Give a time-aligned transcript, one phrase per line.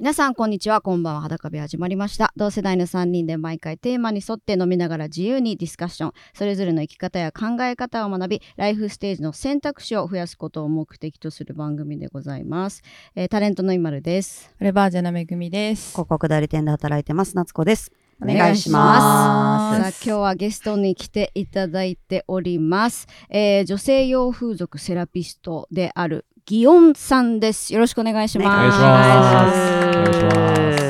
[0.00, 0.80] 皆さんこんにちは。
[0.80, 1.20] こんばんは。
[1.20, 2.32] 裸部始まりました。
[2.34, 6.12] 同世代の3人で毎回テーマに沿って飲みながら自由にディスカッション。
[6.32, 12.80] それぞれの生き方や考え方を学びライフステージの選択肢を増やすことを目的とする番組でございます、
[13.14, 14.50] えータレントの今るです。
[14.58, 15.90] レバージェナめぐみです。
[15.90, 17.92] 広告代理店で働いてます夏子です。
[18.22, 19.82] お願いします。
[19.82, 27.72] さあ今日はゲストに来ていただいております、えー女性用風俗セラピストであるギオンさんです。
[27.72, 28.48] よろしくお願いします。
[28.48, 29.58] お願いします。
[29.86, 30.89] お願いします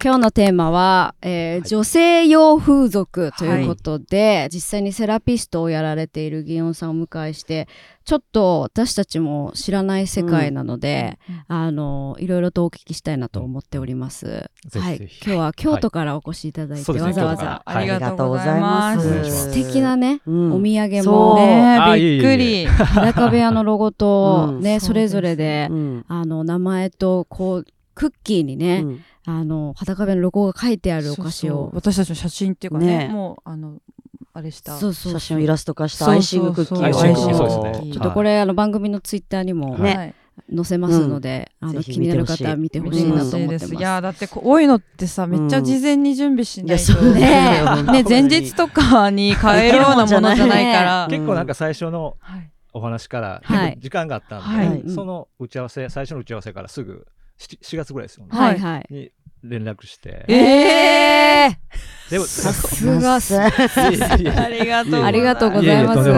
[0.00, 1.62] 今日のテーマは、えーはい。
[1.62, 7.66] 女性用風俗ということで、実際にセラピストをやられているギオンさんをお迎えして
[8.04, 14.26] ちょっと私たちも知らない世界なので、あのいろいろとお聞きしたいなと思っております。
[14.26, 17.62] ぜひはい、ぜひ今日は京都からお越しいただいて、そうですねわざわざ。
[17.64, 19.24] ありがとうございます。
[19.24, 19.50] す。
[19.50, 20.52] 素敵なね、うん。
[20.54, 22.66] お土産もねびっくり。
[22.66, 24.60] 裸部屋のロゴとうん。
[24.60, 26.04] ね、それぞれで、うん。
[26.06, 31.52] あの名前とこうクッキーにね、うんあの裸部屋のロゴが書いてあるお菓子を。
[31.52, 31.76] そうそう。
[31.76, 33.08] 私たちの写真っていうかね、ね。
[33.08, 33.78] もうあの
[34.32, 34.78] あれした。
[34.78, 36.84] そうそう写真をイラスト化したアイシングクッキーを。
[36.84, 40.14] アイシングそうそうですねちょっとこれ、あの番組のツイッターにもねはい。
[40.54, 43.74] 載せますので、あのぜひ気になる方は見てほしいなと思ってます。
[43.74, 51.08] いやだってこういうのってさめっちゃ事前に準備しないと、うねだよ 本当ねに前日とかに買えるようなものじゃないから。
[51.10, 52.50] 結構なんか最初のはい。
[52.74, 53.42] お話から
[53.78, 54.82] 時間があったんで、はい。
[54.90, 57.06] その打ち合わせ最初の打ち合わせからすぐ
[57.38, 58.58] 4, 4月ぐらいですよね、はい。
[58.58, 58.86] はい。
[58.90, 59.10] に
[59.42, 60.24] 連絡して。
[60.28, 60.34] え
[61.50, 61.58] え
[62.10, 63.20] でもさすが。
[63.20, 63.38] す。
[63.38, 66.08] ありがとうありがとうございます。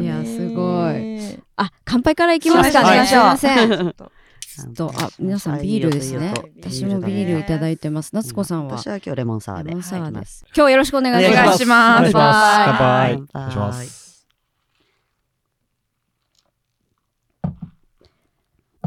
[0.00, 0.48] いやす。
[0.48, 1.38] ごい。
[1.56, 2.82] あ、乾杯からいきますか。
[2.82, 2.98] ね。
[2.98, 3.68] はいすいません。
[3.68, 6.34] ちちょっとあ、皆さんビールですね。
[6.60, 8.14] 私もビールいただいてます。
[8.14, 8.76] 夏子さんは。
[8.78, 8.86] 私。
[8.88, 9.70] は今日レモンサワーで。
[9.70, 10.44] レモンサワーです。
[10.56, 11.56] 今日よろしくお願いしお願ます。
[11.56, 11.98] いします。
[11.98, 12.40] お願いします。
[12.66, 13.22] 乾はい杯。
[13.34, 14.09] お願いします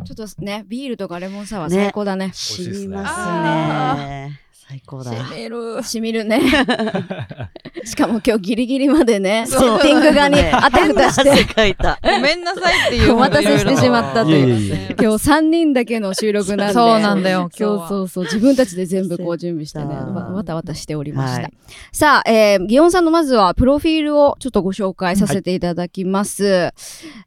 [0.04, 1.76] ちょっとね、ビールとかレモンサワーね。
[1.76, 2.32] 最高だね。
[2.34, 5.84] 染みあますね最高だ攻める。
[5.84, 6.42] しみるね。
[7.84, 11.54] しかも今日ギリギリまでね、セそうッティングがにあたふたして。
[11.54, 13.14] かいたごめんなさいっていう。
[13.14, 16.74] お待たせしてしまったという今日3人だけの収録なんで。
[16.74, 18.24] そうなんだよ今日はそうそう。
[18.24, 21.42] 自分たちで全部こう準備してね、わわたわたしておりました。
[21.42, 21.54] はい
[21.92, 26.72] さあ、えー、ギオンさんのまずはプロフィールをちょっとご紹介させていただきます。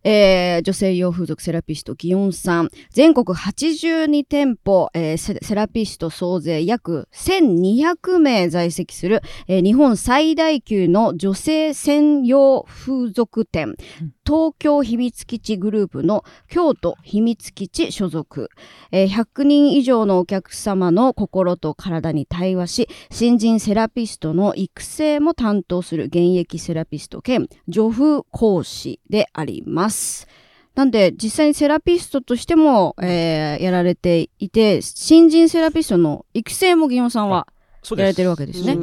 [0.04, 2.70] えー女性用風俗セラピストギオンさん。
[2.91, 7.08] 全国82店舗、えーセセラピスト総勢約
[7.41, 13.76] 1200名在籍する、えー日本最大級の女性専用風俗店、
[14.24, 18.48] 東京秘密基地グループの京都秘密基地所属、
[18.92, 30.45] えー100人以上のお客様の心と体に対話し新人セラピストの育成も担当する現役セラピスト兼助風講師であります。
[30.76, 37.48] なんで実際にセラピストとしても、えーやられていて新人セラピストの育成もギオンさんは
[37.82, 38.75] そうやられてるわけですね。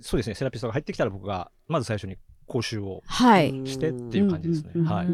[0.00, 0.34] そうですね。
[0.34, 2.16] セラピストが入ってきたら僕がまず最初に
[2.46, 3.52] 講習をはい。
[3.64, 5.06] してっていう感じですね、はい、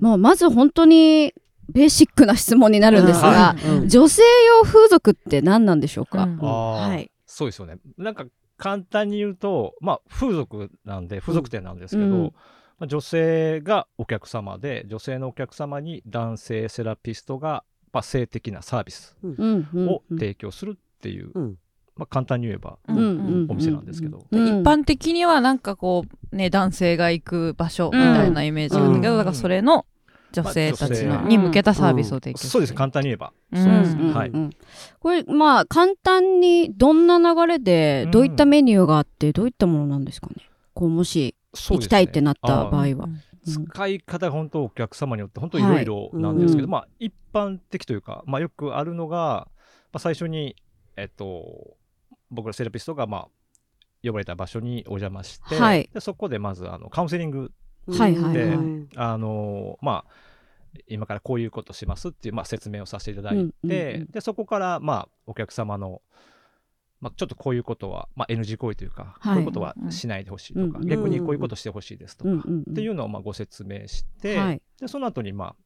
[0.00, 1.34] まあ、まず本当に
[1.68, 3.88] ベーシックな質問になるんですが、うん。
[3.88, 7.10] 女性用風俗って何なんでしょうか、はい。
[7.26, 7.78] そうですよね。
[7.98, 8.24] なんか
[8.56, 12.22] 簡単に言うとまあ風俗なんで風俗店なんですけど、うん。
[12.22, 12.32] まあ、
[12.86, 19.66] 女性がお客様で女性のお客様に男性セラピストが、まあ、性的なサービスうん。
[19.74, 20.18] うんをうん。
[20.18, 21.58] 提供するっていう、うん。
[21.96, 29.18] まあ、簡単に言えばうんうんお店なんですけど、うん一般的にはなんかこうね男性が行く場所みたいなイメージなんだけど、うん。
[29.18, 29.86] だからそれの
[30.32, 33.64] 女性たちに向けたサービスを提供する、そうです簡単に言えば、うん。
[33.64, 34.50] そうです、うんはい、うん。
[34.98, 40.34] これまあ簡単にどんな流れでどういったメニューがあってどういったものなんですかね？
[40.74, 43.06] こうもし行きたいってなった場合は。
[43.06, 43.20] うん。
[43.46, 46.70] 使い方が本当お客様によって本当いろいろなんですけど、はい。
[46.70, 49.48] まあ一般的というか、まあ、よくあるのが、
[49.92, 50.56] まあ、最初に、
[50.96, 51.76] えっと、
[52.30, 53.28] 僕らセラピストが、まあ、
[54.02, 55.88] 呼ばれた場所にお邪魔して、はい。
[55.92, 57.52] でそこでまずあのカウンセリング
[57.88, 58.56] はいはいではい。
[58.96, 60.10] あのまあ
[60.88, 64.10] 今からこういうことしますっていう、まあ、説明をさせていただいて、うんうんうん。
[64.10, 66.02] でそこから、まあ、お客様の、
[67.06, 69.34] まあ、ちょっとこういうことは、まあ、NG 行為というか、はい。
[69.34, 72.60] こういうことはしないでほしいとか、うんうん逆にこういうことしてほしいですとか、うんうんうん。
[72.72, 74.62] っていうのをまあご説明して、はい。
[74.80, 75.56] でその後にまあ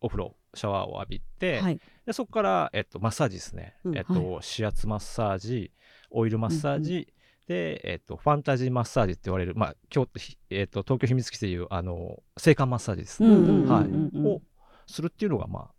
[0.00, 1.80] お風呂シャワーを浴びて、はい。
[2.06, 3.96] でそこから、えっと、マッサージですね、うん。
[3.96, 5.70] えっとは指圧マッサージ
[6.10, 7.12] オイルマッサージ、
[7.46, 14.10] で、えっと、ファンタジーマッサージって言われる、まあ京都ひえっと、東京秘密基地でいうあの性感マッサージですね、うんうんうんはいうん。
[14.12, 14.42] うんを
[14.86, 15.74] するっていうのがまあ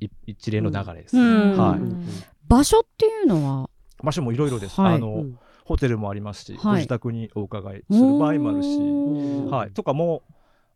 [0.00, 1.56] い一連の流れです、うん。
[1.56, 1.78] はい。
[1.78, 2.06] うん
[2.52, 3.70] 場所っていうのは？
[4.02, 4.94] 場所もいろいろです、はい。
[4.96, 5.38] あのうん。
[5.64, 6.62] ホテルもありますし、はい。
[6.64, 10.22] ご自宅にお伺いする場合もあるし、うんはい、とかも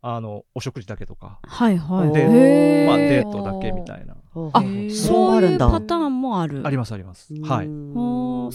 [0.01, 2.13] あのお食事だけとか、はいはい。
[2.13, 4.15] でまあ、デートだけみたいな。
[4.53, 5.69] あそういうあるんだ。
[5.69, 6.61] パターンもある。
[6.65, 7.33] ありますあります。
[7.33, 7.67] はい。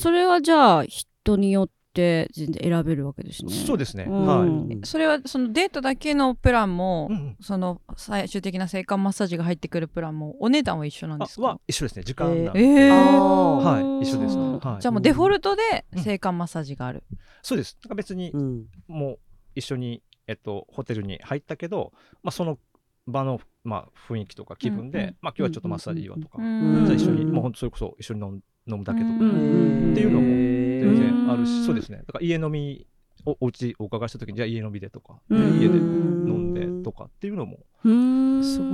[0.01, 3.53] それはじゃあ人によって全然選べるわけですね。
[3.53, 4.05] そうですね。
[4.09, 4.27] うん。
[4.27, 4.81] はい。
[4.85, 7.37] それはそのデートだけのプランも、うんうん。
[7.41, 11.47] その最終的な性感マッサージが入ってくるプランもお値段は一緒なんですか？
[11.47, 12.03] あは一緒ですね。
[12.03, 12.61] 時間なんで。
[12.61, 12.93] えー。
[12.93, 14.59] あはい一緒ですね。
[14.63, 14.81] はい。
[14.81, 17.03] じゃあもうデフォルトで性感マッサージがある、
[17.43, 17.77] そうです。
[17.83, 18.67] だから別にうん。
[18.89, 19.19] もう
[19.55, 21.93] 一緒にえっとホテルに入ったけど、
[22.23, 22.59] まあその
[23.07, 26.85] 場のまあ雰囲気とか気分で、うんうんまあ今日はちょっとマッサージいいわとか、うん。
[26.87, 31.99] じゃあ一緒にうんもうそれこそ一緒に飲ん飲むだけとか、うんっていうのも全然あるうんし、そうですね。
[32.07, 32.87] だから家飲み
[33.25, 35.61] おお家お伺いした時にじゃあ家飲みでとか、うん。
[35.61, 37.59] 家で飲んでとかっていうのも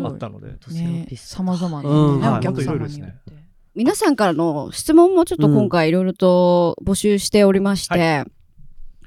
[0.06, 2.20] あったので、ねさまざまな、うん。
[2.20, 2.38] ねはい。
[2.38, 3.48] お客様によって。
[3.74, 8.24] 皆さんからの質問もちょっと今回いろいろと募集しておりまして、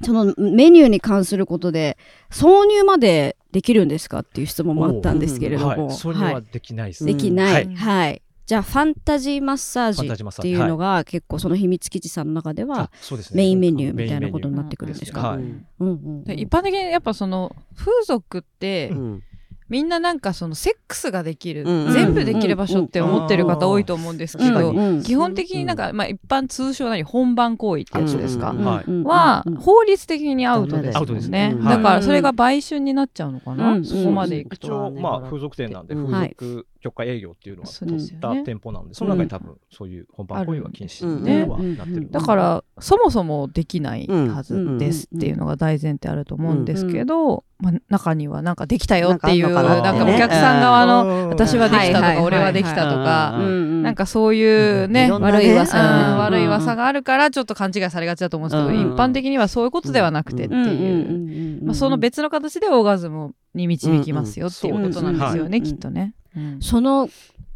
[0.04, 1.98] そのメニューに関することで
[2.32, 6.16] 挿入までできるんですかっていう質問もあったんですけれども、はい、そうい。
[6.16, 7.06] うのはできないです。
[7.06, 7.76] できない、うん。
[7.76, 12.92] はいじゃあファンタジーマッサージっていうのが結構その秘密基地さんの中では
[13.34, 15.38] メインメニューみたいなことになってくるんですか、
[15.80, 19.24] 一般的にやっぱその風俗って、うん。
[19.72, 25.02] みんななんかそのセックスができる、うん全部できる場所って思ってる方多いと思うんですけうんど、うん。
[25.02, 31.02] 基本的になんか、まあ、一般通称なり本番行為ってやつですか、うんうんは法律的にアウトですね。
[31.02, 31.56] ウトですね。
[31.58, 36.12] だからはいそれが売春になっちゃうのかな、うんそこまでいく一と、応、まあ、風俗店なんで、うん。
[36.12, 41.24] 風俗許可営業っていうのは取った店舗なんで、その中に多分、そういう本番行為は禁止うん。
[41.24, 42.10] にはなってる。
[42.10, 58.94] だからそもそもできないはずですっていうのが大前提あると思うんですけど、まあ、中にはなんかできたよっていうななんんかお客さん側のの私はできたとか俺はできたとかうんうんなんかそういうね悪い噂悪い噂があるからちょっと勘違いされがちだと思うんですけど、うん。
[58.94, 60.58] 一般的にはそういうことではなくてってう。
[60.58, 60.64] ん。
[60.64, 60.70] うん。
[60.70, 61.66] いう、うん。
[61.68, 65.66] まあ、その別の形でオーガズムに導きますよっていうことなんですよね、うん。
[65.66, 65.72] うん。
[65.72, 66.14] きっとね。
[66.36, 67.10] うんその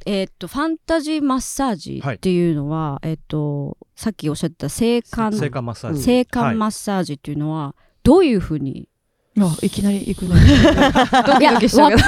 [0.05, 6.03] えーっとファンタジーマッサージっていうのは、えーっとさっきおっしゃった性感性感マッサージ。
[6.03, 8.87] 性感マッサージっていうのはどういうふうに
[9.37, 10.35] あいきなり行くね。
[11.39, 12.03] いや、わキしちゃうけど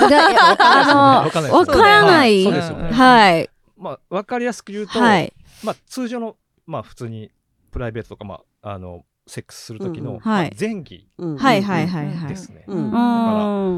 [0.60, 2.44] あわかんないの、わからない。
[2.44, 2.92] そうですよね。
[2.92, 3.50] はい。
[3.78, 5.34] まあ、わかりやすく言うと、はい。
[5.64, 7.32] まあ、通常の、まあ、普通に
[7.72, 12.30] プライベートとか、まあ、あの、セックスする時の、前儀うんはいはいはいはい。
[12.30, 12.64] ですね。
[12.68, 12.88] うんう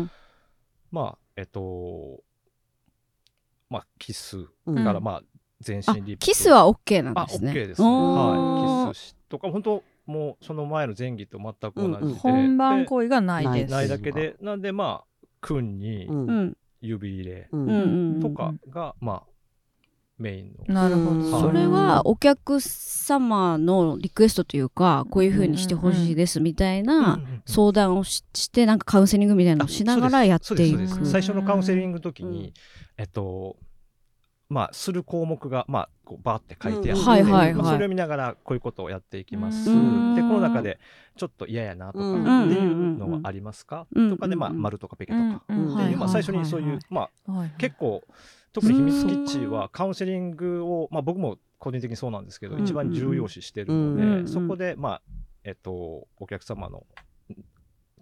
[0.03, 0.11] ん
[0.91, 2.21] まあ、えっと、
[3.69, 5.21] まあ、キスうんから、まあ、
[5.61, 6.25] 全あ身リップ。
[6.25, 7.51] キスは OK なんあ、ですね。
[7.51, 7.87] OK ですね。
[7.87, 8.93] はい。
[8.93, 13.71] キスしとか、本当もう、その前の前儀と全く同じで、うんうん本番で行為がないでないす。
[13.71, 16.09] ないだけで、なんで、まあ、君に
[16.81, 19.23] 指入れうんうんうんとかが、まあ、
[20.19, 20.73] メインの。
[20.73, 21.31] なるほうん。
[21.31, 21.39] ど。
[21.41, 30.87] それはお客様のリクエストというか、こういうふうにしてほしいですみたいな相談をしして、なんかカウンセリングみたいなのをしながらやってそうですいく。
[30.87, 31.11] そうです。
[31.11, 32.53] 最初のカウンセリングの時に、うん。
[32.97, 33.57] えっと
[34.49, 37.05] まあする項目がまあこうバーって書いてあって、うん。
[37.05, 37.53] はいはいはい。
[37.53, 40.15] まあそれを見ながらこういうことをやっていきます、うん。
[40.15, 40.79] でこの中で
[41.15, 47.51] ちょっと嫌やなとかうんっていうのはありますか、うんとかでまあうん丸とかペケとか、っていうまあ最初にそういう、はいまあはい。
[47.59, 48.01] 結構
[48.51, 52.63] 特に秘密基地はカウンセリングを、まあ、僕も個人的にそうなんですけど、うん。
[52.63, 55.01] 一番重要視してるので、うんそこでまあ
[55.43, 56.85] えっとお客様の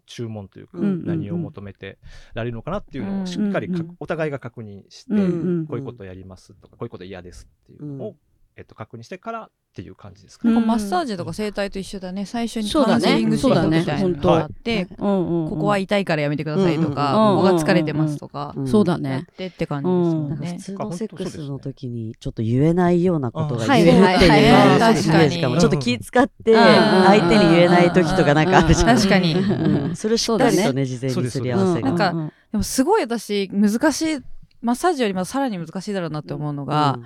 [0.06, 1.98] 注文というか、うん何を求めて
[2.34, 5.68] られるのかなっていうのをしっかりか、うんお互いが確認して、うんうん。
[5.68, 8.16] こういうことやりますとかこういうこと嫌ですっていうのを、うん。
[8.56, 10.48] えっと、確認してからっていう感じですか？
[10.48, 10.56] ね。
[10.56, 12.26] なんかマッサージとか整体と一緒だね。
[12.26, 13.06] 最初にそうだね。
[13.06, 15.50] カウンセリングシートみたいなのがあって、うんうんうん。
[15.52, 19.28] ここは痛いからやめてくださいとか、うんうんここが疲れてますとか、うんそうだやっね。
[19.38, 20.58] てって感じですもんね。
[20.58, 20.64] 普。
[20.64, 25.62] 通のセックスの時にちょっと言えないようなことがはい言えるっていうはいはいはいイメージかも確かに。
[25.62, 28.98] ちょっと気使ってうん相手に言えない時とかなんかあるじゃん。
[28.98, 29.36] 確かに。
[29.36, 29.96] うん。
[29.96, 31.90] それをしっかりとね事前にすり合わせが。
[31.90, 34.20] なんかでもすごい私難しい
[34.60, 36.98] マッサージよりもさらに難しいだろうなって思うのが、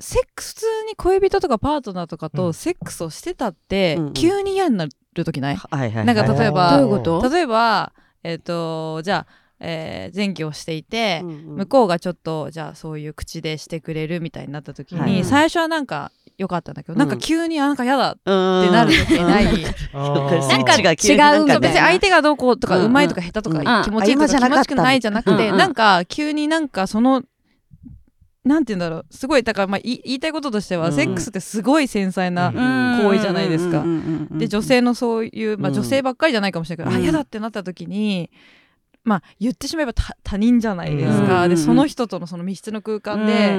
[0.00, 2.30] セックス普通に恋人とかパートナーとかうん。
[2.36, 6.04] とセックスをしてたって、急に嫌になる時ない、はいはいはい。
[6.04, 7.28] なんか例えばどういうこと？
[7.28, 11.56] 例えばえっ、とじゃあ、えー前期をしていて、うんうん。
[11.56, 16.98] 向こうがちょっとじゃあそういう口でしてくれるみたいになった時に、はい最初はなんか良かったんだけど、うん。
[17.00, 18.70] なんか急にあなんか嫌だってうん。
[18.72, 18.92] なる。
[18.92, 23.84] 時ない、うんなんか違う別に相手がどうこうとか、うまいとか下手とか、うん。
[23.84, 24.64] 気持ちいいとかあ今じゃなかった。
[24.64, 25.52] 気持ちくないじゃなくて、うん。
[25.52, 25.58] うん。
[25.58, 27.22] なんか急になんかその
[28.48, 29.06] なんて言うんだろう。
[29.10, 30.92] すごいだからまあ言いたいこととしては、うん。
[30.94, 33.04] セックスってすごい繊細な、うん。
[33.04, 33.84] 行為じゃないですか。
[34.32, 35.74] で女性のそういう、まあ、うん。
[35.74, 37.02] 女性ばっかりじゃないかもしれないけど、うん。
[37.02, 38.30] あ嫌だってなった時に
[39.04, 41.50] まあ言ってしまえば他他人じゃないですか、うん。
[41.50, 43.58] でその人とのその密室の空間で、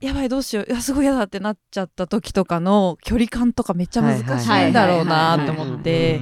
[0.00, 0.66] やばいどうしよう。
[0.68, 6.20] いやすごい嫌だってなっちゃった時とかの距離感とかめっちゃ難しいんだろうなと思って。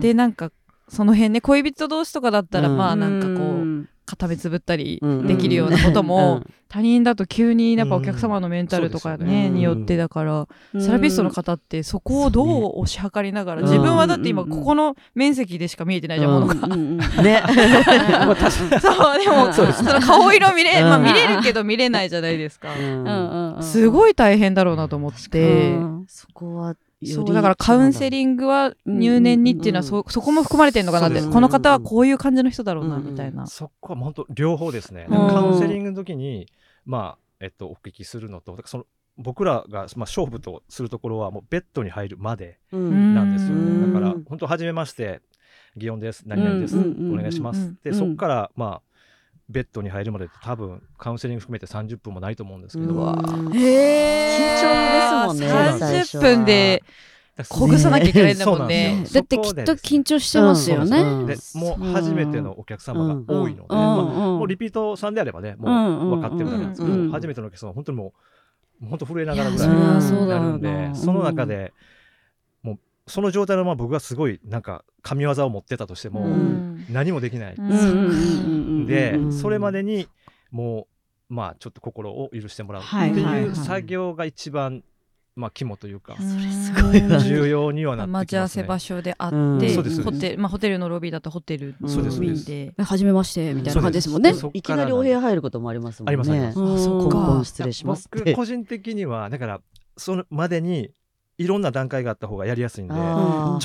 [0.00, 0.50] でなんか
[0.88, 2.76] その辺ね恋人同士とかだったら、うん。
[2.76, 3.88] まあなんかこう、うん。
[4.06, 5.26] 固めつぶったりうん。
[5.26, 6.54] できるようなことも、うん。
[6.68, 9.26] 他人だと急にやっぱお客様のメンタルとかうん。
[9.26, 9.50] ね、ね。
[9.50, 10.48] によってだから、
[10.80, 14.48] セラピストの方ってそこをどう推し量りながら、自分はだって今うん。
[14.48, 16.66] ここの面積でしか見えてないじゃん、うんものが。
[16.68, 17.42] うんうんね。
[17.44, 18.80] まあ確かに。
[18.80, 20.88] そうでもそうですその顔色見れ、うん。
[20.88, 22.68] まあ、見れるけど見れないじゃないですか。
[23.60, 25.72] すごい大変だろうなと思って。
[25.72, 26.04] うん。
[26.08, 26.74] そこは
[27.06, 33.46] そうだからカウンセリングは入念にっていうのはそ,、そこも含まれてるのかなって、この方はこういう感じの人だろうなうんみたいな。
[33.46, 35.06] そこはもう本当両方ですね。
[35.08, 35.16] うん。
[35.28, 36.48] カウンセリングの時に、
[36.84, 38.86] まあ、えっと、お聞きするのと、その
[39.16, 43.14] 僕らが、まあ、勝負とするところはもうベッドに入るまでうん。
[43.14, 43.92] なんですようん。
[43.92, 43.92] ね。
[43.92, 45.20] だから、本当、初めまして、
[45.76, 47.74] 祇園です、何々です、お願いします。
[47.84, 48.87] で、うんそこから、まあ、
[49.48, 55.48] ベッドに入るまでって多分カウンセリング含めて30分もないと思うんですけど、緊張ですもんね。
[55.48, 56.82] そうなん最初30は分で
[57.48, 59.04] こぐさなきゃいけないんだもんね。
[59.12, 61.00] だってきっと緊張してますよね。
[61.00, 68.12] うんでもう初めてのお客様が多いので、もうリピートさんであればね、もう分かってるだけなんですけど、うん初めてのお客様は本当にも
[68.82, 71.72] う、本当震えながらぐらいになるんで、その中で、もう
[73.08, 76.86] その状態のまま僕がすごいなんか神業を持ってたとしても、うん。
[76.90, 77.56] 何もできない。
[77.56, 79.32] で、うん。
[79.32, 80.08] それまでに
[80.50, 80.86] も
[81.30, 84.82] う、まあちょっと心を許してもらうってはいう作業が一番、
[85.36, 88.62] まあ肝というか、すごいわ重要にはなって待ち合わきますね。
[88.62, 89.58] せ場所で会うん。
[89.58, 92.82] って、ホテルまあ、ホテルのロビーだとホテルのロビーで。
[92.82, 94.22] はじめましてみたいな感じですもん。
[94.22, 94.32] ね。
[94.52, 96.06] いきなりお部屋入ることもありますもん。
[96.06, 96.08] ね。
[96.08, 98.08] ありますあります失礼します。
[98.10, 99.60] 僕個人的にはだから
[99.96, 100.90] そのまでに
[101.38, 102.98] いろんな段階があった方がやりやすいんでち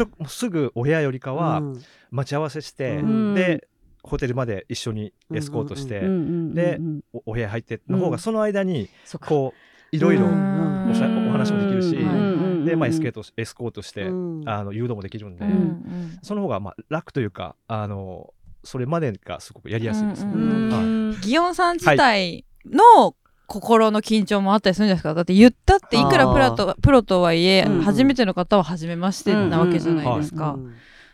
[0.04, 1.82] ょすぐお部屋よりかはうん。
[2.12, 3.34] 待ち合わせして、うん。
[3.34, 3.68] で
[4.04, 6.16] ホテルまで一緒にエスコートして、うんうんう
[6.52, 6.80] んで
[7.14, 8.12] おお部屋入っての方うん。
[8.12, 8.90] がその間に
[9.26, 9.54] こ
[9.92, 10.92] ういろいろうん。
[10.92, 14.44] おしゃお話もできるし、うんでまあ、エスケートエスコートして、うん。
[14.48, 20.32] あの誘導もできるんで、うんうんその方がまあ楽というかあのそれまでがすごくやりやすいですね。
[20.34, 21.10] うんうん。
[21.12, 21.20] はい。
[21.22, 23.16] 祇園さん自体の
[23.48, 25.14] 心の緊張もあったりするんじゃないですか。
[25.14, 30.54] だって言ったっていくらプロとプロとはいえ、うん初めての方は初めましてなわけじゃないですか。
[30.54, 30.74] うん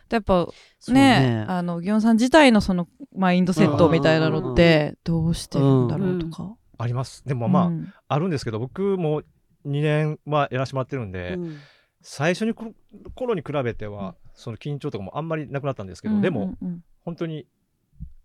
[0.09, 0.47] でやっぱ
[0.79, 1.45] そうね。
[1.47, 6.55] あの祇園さん自体のそのマインドセットみたいなのってどうしてるんだろうとか。
[6.79, 7.23] あります。
[7.25, 7.93] でもまあ、うん。
[8.07, 9.21] あるんですけど僕も
[9.65, 11.57] 2年はやらせてもらってるんで、うん。
[12.01, 12.73] 最初にこ
[13.13, 16.83] 頃に比べては、その緊張とかもあんまりなくなったんですけど、でもうんうん。
[17.05, 17.45] 本当に、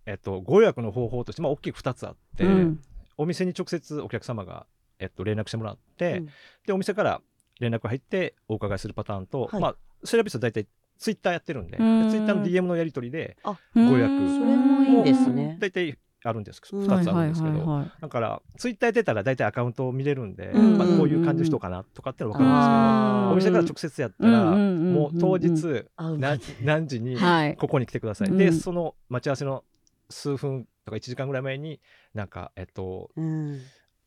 [0.07, 2.81] えっと、ご予約の方法として、まあ、大きく2つあって、うん
[3.17, 4.67] お店に直接お客様が、
[4.99, 6.27] えっと、連絡してもらって、うん。
[6.67, 7.21] でお店から
[7.61, 9.61] 連絡入ってお伺いするパターンと、はい。
[9.61, 10.67] まあ、セラピストは大体
[10.99, 14.29] ツイッターやってるんで、ツイうんッターの DM のやり取りであご予約。
[14.29, 15.59] そそれもいいですね。
[15.61, 16.61] 大体あるんです。
[16.73, 16.87] うん。
[16.87, 20.79] 2つあるんですけど、だからツイッターやってたら大体アカウントを見れるんで、うん。
[20.79, 27.57] まあ、こういう感じの人かなとかってのは分かるんですけど、お店から直接やったら、もう当日何何時にはい。
[27.57, 28.39] ここに来てください、うん。
[28.39, 29.65] でその待ち合わせの
[30.09, 31.81] 数分とか1時間ぐらい前に
[32.15, 33.61] なんかえっとうん。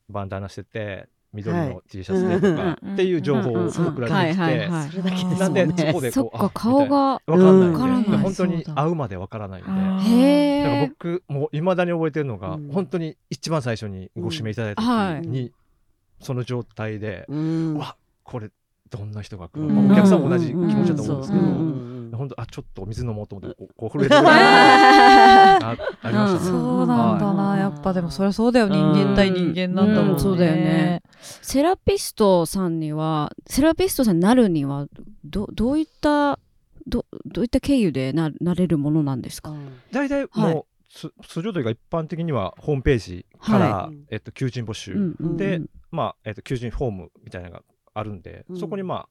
[0.10, 1.69] バンダナしてて緑はい。
[1.69, 5.65] の T シャツでとかうんっていう情報を送られてきてそれだけですもんね。
[5.65, 9.69] なんでそこでそっかこうあ顔がわかんないんで、わからない本当に会うまでわからないんで。
[9.69, 10.88] だからえ。
[10.88, 12.69] 僕もういまだに覚えてるのが、うん。
[12.72, 15.22] 本当に一番最初にご指名いただいたはい。
[15.24, 15.51] 時に、
[16.22, 17.75] その状態で、うん。
[17.75, 18.50] うわこれ
[18.89, 19.88] どんな人が来るの、うん。
[19.89, 24.22] まあお客さんも同じ気持ちだと思うんですけど、うんうん本当あちょっとお水飲もうと思ってこうこう震えてる。
[24.28, 26.46] あありましたね。
[26.46, 27.60] そうなんだな、はい。
[27.60, 30.20] やっぱでもそりゃそうだよ人間対人間なんだもんね、うん。
[30.20, 31.02] そうだよね。
[31.20, 34.88] セラピストさんにはセラピストさんになるには
[35.26, 36.40] どどういった
[36.88, 39.54] どどういった経由でななれるものなんですか？
[39.92, 43.98] 大体もう、はいつ通常というか一般的にはホームページから、はい。
[44.10, 45.38] えっと、求人募集、うんうん。
[45.38, 45.62] で
[45.92, 47.62] まあえっと、求人フォームみたいなのが
[47.94, 48.58] あるんで、うん。
[48.58, 49.10] そこにまあ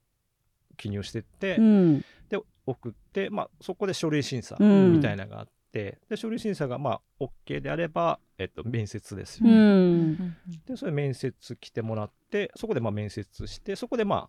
[0.79, 2.05] 記入してって、うん。
[2.31, 4.93] で送って、まあ、そこで書類審査うん。
[4.95, 10.11] みたいなのがあって、で書類審査がまあ OK であれば、えっと、面接ですよ、ううん。
[10.13, 14.29] んでそれ面接来てもらってそこでまあ面接してそこでまあ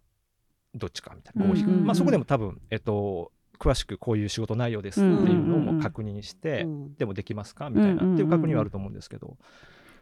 [0.75, 1.85] どっちかみたいな合否、うん。
[1.85, 6.95] まあ、そこでも多分、えっと、詳しくこういう仕事内容ですっていうのも確認して、うん。
[6.95, 8.13] でもできますかみたいな、うん。
[8.13, 9.37] っていう確認はあると思うんですけど、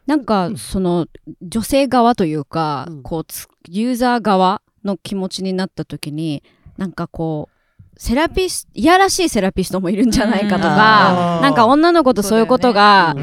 [0.06, 1.08] なんかその
[1.42, 3.04] 女性側というか、うん。
[3.04, 6.44] こうつユーザー側の気持ちになった時に
[6.78, 7.55] なんかこう
[7.98, 11.42] セラピスいやらしいセラピストもいるんじゃないかとか、あー。
[11.42, 13.16] なんか女の子とそういうことが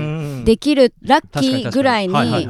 [0.45, 2.49] できる、ラッキーぐらいに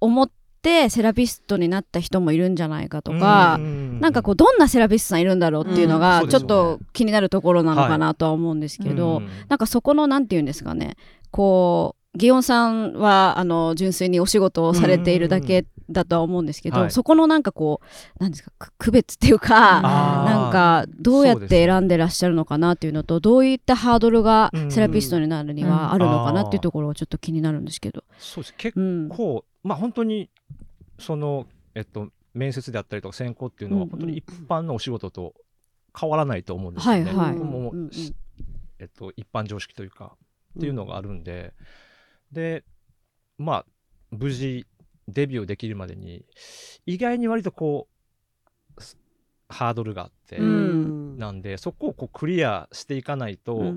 [0.00, 0.30] 思っ
[0.62, 6.00] てセラピストになった人もいるんじゃないかとか、なんかこうどんなセラピストさんいるんだろうっていうのうん。
[6.00, 9.28] がちょっと気になるところなのかなとは思うんですけど、うん。
[9.48, 10.96] なんかそこのなんて言うんですかね
[11.32, 16.90] こう祇園さんはあの純粋にお仕事をされているだけだとは思うんですけど、はい。
[16.90, 17.80] そこのなんかこ
[18.18, 24.70] うなんですかく区別っていうかなんかどうやって選んでらっしゃるのかなっていうのとどういったハードルがうん。
[24.70, 28.04] セラピストになるにはあるのかなっていうところがちょっと気になるんですけど。
[28.18, 28.54] そうです。
[28.56, 30.28] 結うん構、まあ本当に
[30.98, 33.90] そのえっと面接であったりとか選考っていうのはうん。
[33.90, 35.34] 本当に一般のお仕事と
[35.98, 37.04] 変わらないと思うんですよね。
[37.04, 37.36] はいはい。
[37.36, 37.90] もううんうん。
[37.90, 38.14] し
[38.78, 40.16] えっと一般常識というか
[40.58, 41.54] っていうのがあるんで、
[42.32, 42.64] で
[43.38, 43.66] まあ
[44.10, 44.66] 無事
[45.08, 46.24] デビューできるまでに
[46.86, 47.88] 意外に割とこ
[48.76, 48.98] うす
[49.48, 51.18] ハードルがあって、うん。
[51.18, 53.76] なんでそこをこうクリアしていかないと、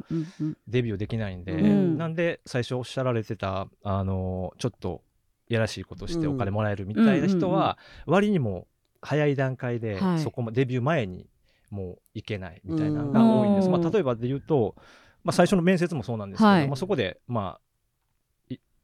[0.67, 1.97] デビューできないんで、うん。
[1.97, 5.03] なんで最初おっしゃられてたあのちょっと
[5.47, 8.67] やらしいことしてお金もらえるみたいな人は割にも
[9.01, 10.19] 早い段階ではい。
[10.19, 11.27] そこもデビュー前に
[11.69, 14.75] もういけないみたいなのが多いんです、うんまあ、例えばで言うと、
[15.23, 16.67] まあ、最初の面接もそうなんですけど、はい。
[16.67, 17.68] まあ、そこでまあい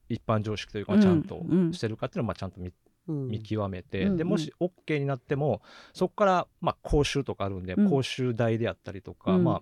[0.10, 2.72] 一般常識というかうんちゃんとうんしてるかっていうのをまあちゃんと見
[3.08, 3.28] うん。
[3.28, 5.62] 見極めて、うんでもし OK になっても
[5.94, 7.90] そこからまあ講習とかあるんで、うん。
[7.90, 9.44] 講習代であったりとか、うん。
[9.44, 9.62] まあ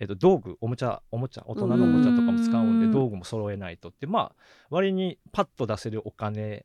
[0.00, 4.32] えっと、道具おもちゃおもちゃ大人のおもちゃとかも使うんで、うん道具も揃えないとってまあ
[4.70, 6.64] 割にパッと出せるお金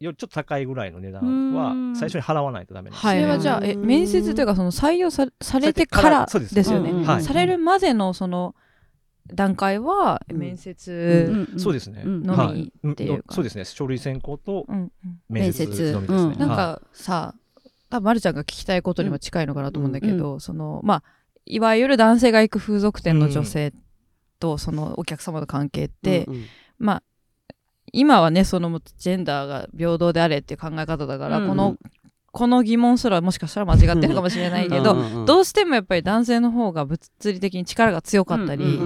[0.00, 1.54] よりちょっと高いぐらいの値段うん。
[1.54, 3.30] は最初に払わないとダメなんですそれはい。
[3.30, 6.54] はじゃあえ面接というかその採用さされてからそうです。
[6.54, 8.54] ですよね、うんうんはいされるまでのその
[9.34, 10.38] 段階はうん。
[10.38, 12.22] 面接、そうですね、うん。
[12.22, 13.32] のみはいっていうか。
[13.32, 13.34] ん。
[13.34, 13.64] そうですね。
[13.64, 14.66] 書類選考と
[15.28, 16.56] 面接のみですね、なんはい。
[16.56, 17.34] かさ
[17.90, 21.02] 多分まるちゃんが聞きたいことにも近いのかなと思うんだけど、そのまあ
[21.44, 23.72] いわゆる男性が行く風俗店の女性
[24.38, 26.44] とそのお客様の関係って、うん
[26.78, 27.02] まあ
[27.92, 31.48] 今はねそのジェンダーが平等であれっていう考え方だから、うん。
[31.48, 31.76] この
[32.32, 38.80] この疑問すらもしかしたら間違ってるかもしれないけど、うんうんどうしてもやっぱり男性の方が物理的に力が強かったり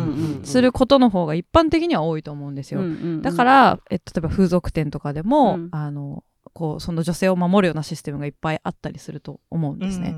[0.44, 2.82] することの方が一般的には多いと思うんですよ。
[3.22, 5.68] だから、えっと、例えば風俗店とかでも、うん。
[5.70, 6.24] あの
[6.56, 10.16] こうその女性を守るようなシステムがいっぱいあったりすると思うんですね。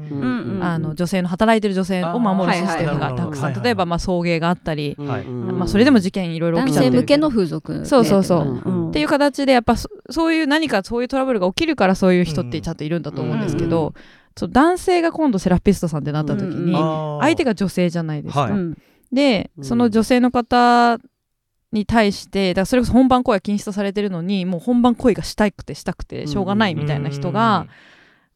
[0.62, 6.92] あの女性の働いてる女性を守るシステムがたくさん、例えばまあ送迎があったり、はいまあ、それでも事件いろいろ起男きちゃってる。
[6.92, 7.87] けど性向けの風俗。
[7.87, 8.62] そうそうそう。
[8.64, 8.90] うん。
[8.90, 13.92] っていう形でやっぱそそういう何かそういうトラブルが起きるからそういう人ってちゃんといるんだと思うんですけど、うん
[14.37, 17.18] そう男性が今度セラピストさんってなった時に、うん。
[17.20, 18.42] 相手が女性じゃないですか。
[18.42, 18.79] はいうん。
[19.12, 21.01] で、うんその女性の方
[21.72, 27.66] に対してだからそれこそ本番行為は禁止とされてるのにもう本番行為がしたくてしたくてしょうがないみたいな人が、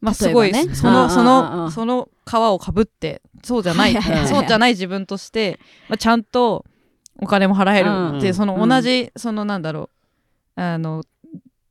[0.01, 0.75] まあ、すごい、ね。
[0.75, 1.25] そのそん。
[1.25, 3.93] のその皮をかぶってそうじゃない
[4.27, 6.65] そうじゃない自分として、まあ、ちゃんと
[7.19, 9.89] お金も払えるってその同じ、そのなんだろ
[10.57, 11.03] うあの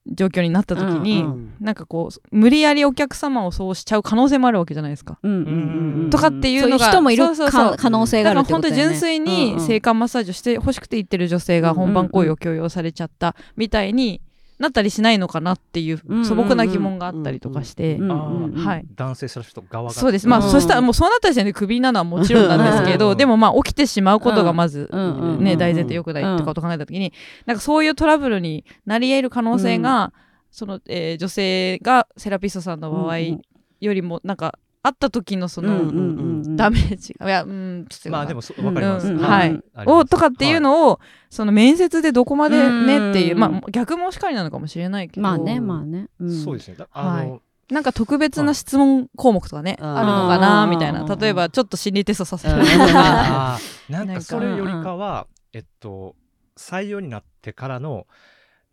[0.07, 5.21] 状況になった時に、うんうんなんかこう無理やりお客様をそうしちゃう可能性もあるわけじゃないですか。
[5.23, 6.11] うんうんうんうん。
[6.11, 7.71] とかっていうのがそう人もいるそうそうそう。
[7.73, 8.83] か可能性があるってことだよね。
[8.83, 14.21] 本当に純粋に性感マッサージをしてほしくて言ってる女性が本番行為を強要されちゃったみたいに
[14.63, 18.87] なったりしないのかなっていううん素朴な疑問があったりとかして、はい。
[18.95, 19.91] 男性セラピスト側が。
[19.91, 20.29] そうです。
[20.29, 20.51] まあ、うん。
[20.53, 23.17] そしたらもうそうなった時点でクビなのはもちろんなんですけど、うん。
[23.17, 27.13] でもまあ起きてしまうことがまず、ねうん大前提良くないってことを考えた時に、
[27.45, 30.13] なんかそういうトラブルになり得る可能性が、
[30.53, 33.43] その、えー女性がセラピストさんの場合うん。
[33.81, 36.03] よりもなんかあった時のその、うんうんう
[36.49, 37.27] んダメージが。
[37.27, 39.19] いやうんちょっとまあでもそうわかります、うん。
[39.19, 39.63] はい。
[39.87, 46.09] をとかっていうのを、その面接でどこまでねっていう、うんまあ逆もしかりなのかもしれないけど、まあねまあね。
[46.21, 47.41] はいそうですねだあの、
[47.71, 51.05] なんか特別な質問項目とかね、はいあるのかなみたいな。
[51.17, 54.21] 例えばちょっと心理テストさせるうんとかなんかか。
[54.21, 56.17] それよりかは、えっと
[56.57, 58.07] 採用になってからの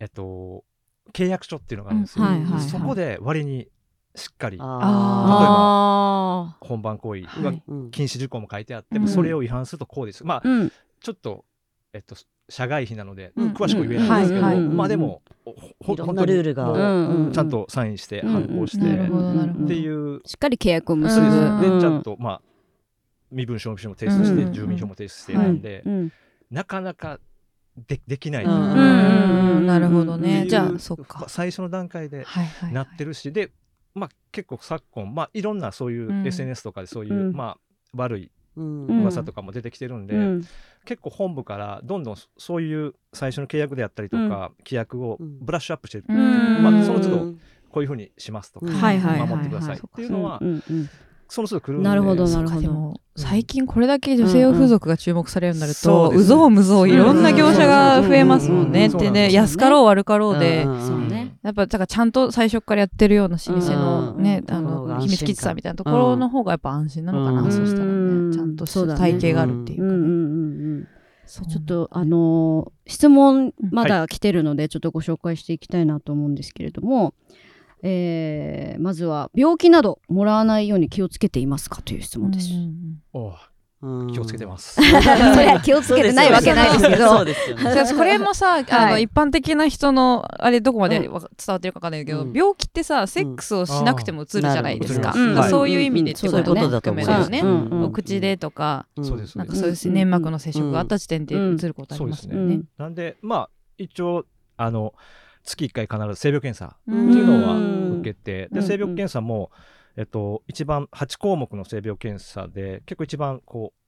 [0.00, 0.64] えっと
[1.12, 2.30] 契約書っていうのがあるんですよ、うん。
[2.30, 2.62] はいはいはい。
[2.62, 3.68] そこで割に
[4.14, 4.58] しっかり。
[4.60, 7.44] あ本番行為はい。
[7.44, 7.90] はうん。
[7.90, 9.08] 禁止事項も書いてあって、うん。
[9.08, 10.24] それを違反するとこうです。
[10.24, 10.72] まあーうん。
[11.00, 11.44] ちょっと
[11.92, 12.16] えっと
[12.48, 13.52] 社外費なので、うん。
[13.52, 14.64] 詳しくは言えないんですけど、はいはい。
[14.64, 15.22] まあでも
[15.84, 17.30] ほいろんなルールが。
[17.32, 20.20] ちゃんとサインして反抗して、っていう。
[20.26, 21.26] しっかり契約を結ぶ。
[21.26, 21.32] で
[21.80, 22.42] ちゃんとまあ
[23.30, 24.52] 身分証明書も提出して、うん。
[24.52, 26.12] 住民票も提出してはないんで、うん。
[26.50, 27.20] なかなか
[27.86, 28.52] でできない、うん。
[28.52, 28.58] うん。
[28.58, 29.56] うん。
[29.58, 30.46] うんなるほどね。
[30.48, 31.26] じゃあそっか。
[31.28, 32.72] 最初の段階ではいはい。
[32.72, 33.52] なってるし、で、
[33.94, 36.26] まあ、結構昨今、まあ、いろんなそういううん。
[36.26, 37.32] SNS とかでそういう、うん。
[37.32, 37.58] まあ、
[37.94, 40.44] 悪い噂とかも出てきてるんで、うん。
[40.84, 45.38] 結構本部からどんどんそういう最初の契約であったりとか、規約をうん。
[45.44, 46.62] ブラッシュアップしてる、うん。
[46.62, 49.28] まあ、その都度うんこういうふうにしますとか、うんはいはいはいはい。
[49.28, 50.90] 守ってくださいっていうのは、うんうん
[51.30, 52.56] その都度来るんでなるほどなるほど。
[52.56, 53.22] かでもうん。
[53.22, 58.90] 最近これだけ女性用風俗が注目されるようになると、そうですうぞうむぞういろんな業者が増えますもんね。
[58.92, 59.32] うんでね。
[59.32, 61.36] 安かろう悪かろうで、うんそうね。
[61.42, 68.66] やっぱだからちゃんと最初からやってるような老舗のね、うんあうんの秘密基地さんみたいなところの方がやっぱ安心なのかな、うんそしたらうんねちゃんと
[68.96, 70.88] 体系があるっていうかね、うんうんうんうん
[71.26, 71.46] そう。
[71.46, 77.14] ちょっとあのー質問まだ来てるのでちょっとご紹介していきたいなと思うんですけれども、
[77.82, 82.50] えーまずは病気などもらわないように気をつけていますかという質問です。
[83.12, 83.34] お
[83.82, 84.74] うん気をつけてます。
[84.76, 87.24] それは気をつけてないわけないですけど。
[87.96, 89.04] これもさ、あのはい。
[89.04, 91.18] 一般的な人のあれどこまで伝わ
[91.56, 92.32] ってるかわかんないけど、うん。
[92.34, 95.14] 病気ってさセックスをしなくてもうつるじゃないですか,、
[95.48, 97.78] そういう意味でうんってそういうことだと思います含めてね、うん。
[97.78, 97.84] うん。
[97.84, 99.04] お口でとか、うん。
[99.04, 99.94] そうですなんかそういううん。
[99.94, 102.60] 粘膜の接触があった時点でうつることありますよね。
[102.76, 104.26] なんでまあ一応
[104.58, 104.92] あの
[105.50, 108.60] 月1回必ず性病検査うっていうのはうん受けて、うん。
[108.60, 109.50] で性病検査も、
[109.96, 113.80] えっと、一番8項目の性病検査で結構一番こう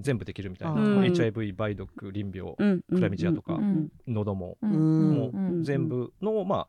[0.00, 2.82] 全部できるみたいな、HIV 梅毒淋病うん。
[2.82, 3.88] クラミジアとかうん。
[4.06, 6.68] 喉ももう全部の、ま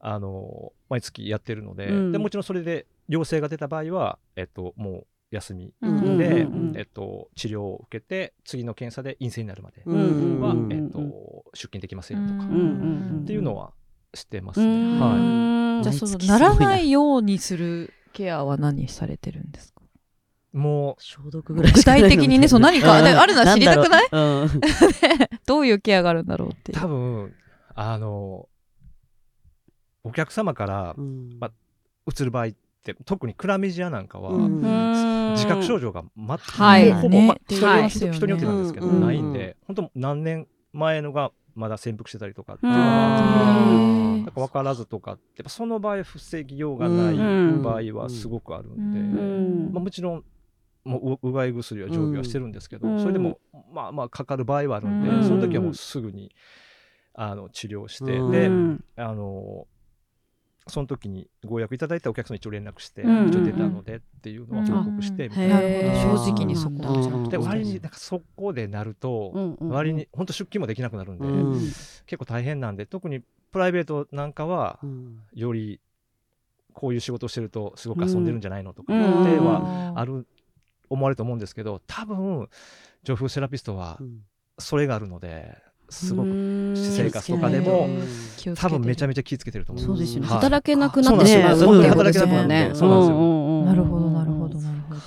[0.00, 2.12] あ、あの毎月やってるので,、うん。
[2.12, 10.98] でもちろんそれで陽性が出た場合は、えっと、もう休みうんで、うんうんえっと、治療を受けて次の検査で陰性になるまでうんは、うんえっと、
[11.54, 12.56] 出勤できませんよとか、うんう
[13.18, 13.72] んっていうのは
[14.12, 14.98] してますうね。
[15.00, 15.14] は
[15.80, 15.82] ん。
[15.82, 16.38] じゃあそのな。
[16.38, 19.82] らないようにするケアは何されてるんですか？
[20.52, 24.08] い、も消毒ぐらい具体的にねそう何かあるのは知りたくない？
[24.10, 24.16] う。
[24.16, 24.60] うん。
[25.46, 26.74] どういうケアがあるんだろうってう。
[26.74, 27.32] 多分
[27.76, 28.48] あの
[30.02, 31.38] お客様からうん。
[31.38, 31.52] ま
[32.06, 32.46] うつる場合
[32.80, 35.32] って特にクラミジアなんかは、うん。
[35.34, 36.92] 自覚症状が全く、はい。
[36.92, 37.26] ほぼ、ね。
[37.28, 37.88] ま人によ言い。
[37.88, 39.00] 人によってなんですけど、うん。
[39.00, 43.28] ないんで本当何年前のがまだ潜伏してたりとかっていううんのがあってう
[44.20, 44.24] ん。
[44.24, 47.20] なんか分からずとかってやっぱその場合防ぎようがないう
[47.58, 47.62] ん。
[47.62, 49.72] 場合はすごくあるんで、うん。
[49.72, 50.24] まあ、もちろん
[50.82, 53.00] もうううがい薬は常備はしてるんですけど、うん。
[53.00, 53.38] それでも
[53.72, 55.24] まあまあかかる場合はあるんで、うん。
[55.24, 56.34] その時はもうすぐに
[57.14, 58.30] あの治療して、うん。
[58.30, 59.66] で、うんあの
[60.66, 65.54] その時にご予約いただいたお客さんに一応連絡して、うん一応出たのでっていうのは報告してみたいな。
[65.56, 66.08] なるへー。
[66.08, 71.60] ほど正直にそこでうん割になんかそこでなると、うんうん割に本当出勤もできなくなるんで、うん。
[71.60, 75.80] 結構大変なんで特にプライベートなんかはうんより
[76.72, 79.24] こういう仕事をしてるとすごく遊んでるんじゃないのとかうん。
[79.24, 80.26] でうんはある
[80.88, 82.48] 思われると思うんですけど多分
[83.02, 84.20] 女風セラピストはうん。
[84.58, 85.56] それがあるので
[85.90, 86.74] すごくうん。
[86.76, 87.88] 私生活とかでも
[88.56, 89.84] 多分めちゃめめちゃ気をつけてると思う。
[89.84, 90.36] そうですよね、はい。
[90.36, 91.82] 働けなくなってしまうそうなんですよ。
[91.82, 92.70] っていうことですもんね。
[92.70, 93.16] 働けなくなるんでそうなんですよ。
[93.16, 95.00] んうんうんなるほどなるほどなるほど。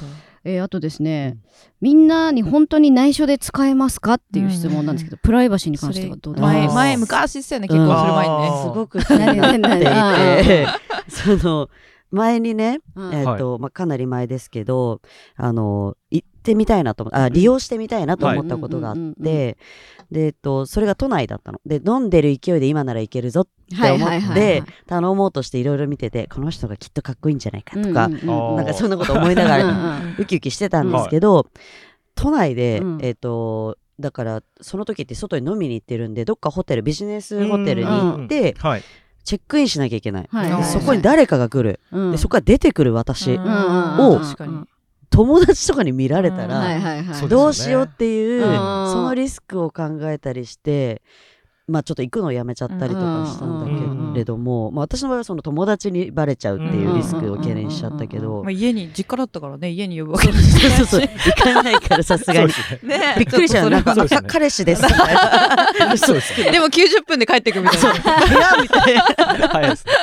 [0.45, 1.37] えーあとですね、
[1.79, 6.47] みんなに本当に内緒で使えますかっていう質問なんですけど、プライバシーに関してはどうですか？
[6.47, 8.51] 前前昔ですよね結婚する前にね。
[8.63, 8.99] すごく。
[8.99, 10.67] 気になっていて
[11.07, 11.69] その
[12.11, 13.13] 前にね、うん。
[13.13, 14.99] えっとまあ、かなり前ですけど
[15.37, 19.23] あの行ってみたいなと思あ利用してみたいなと思ったことがあっはい。
[19.23, 19.58] て
[20.12, 21.60] で、えっと、それが都内だったの。
[21.65, 28.56] で飲んでる勢いで今ならいけるぞって思って頼もうとしていろいろ見ててこの人がきっとかっこいいんじゃないかとか、うんうんうん。
[28.58, 30.15] なんかそんなこと思いながうんらうん。
[30.19, 31.47] ウキウキしてたんですけど、
[32.15, 32.99] 都内で、うん。
[33.01, 38.84] えっ、とだからその時って外に飲みに行ってるんでどっかホテルビジネスホテルに行って、はい。
[39.23, 40.51] チェックインしなきゃいけない、はい。
[40.51, 42.12] はいでそこに誰かが来る、うん。
[42.12, 44.19] でそこから出てくる私、うんを
[45.13, 47.06] 友達とかに見られたら、はいはいはい。
[47.06, 48.52] そうですどうしようっていう、うん。
[48.91, 51.04] そのリスクを考えたりして、
[51.67, 62.47] まあちょっと行くのをやめちゃったりとかしたんだけれども、まあ私の場合はその友達にバレちゃうっていうリスクを懸念しちゃったけど、まあ、家に実家だったからね家に呼ぶわけそうそうそう行かないからさすがに
[62.84, 62.97] ね。
[62.97, 63.69] ねびっくりしたよ。
[63.69, 65.97] なんか、そうですねあ彼氏ですみたいな。
[65.97, 66.52] そうですね。
[66.52, 69.02] でも90分で帰ってくみたいな部屋みたいな。
[69.49, 69.93] 早いですね。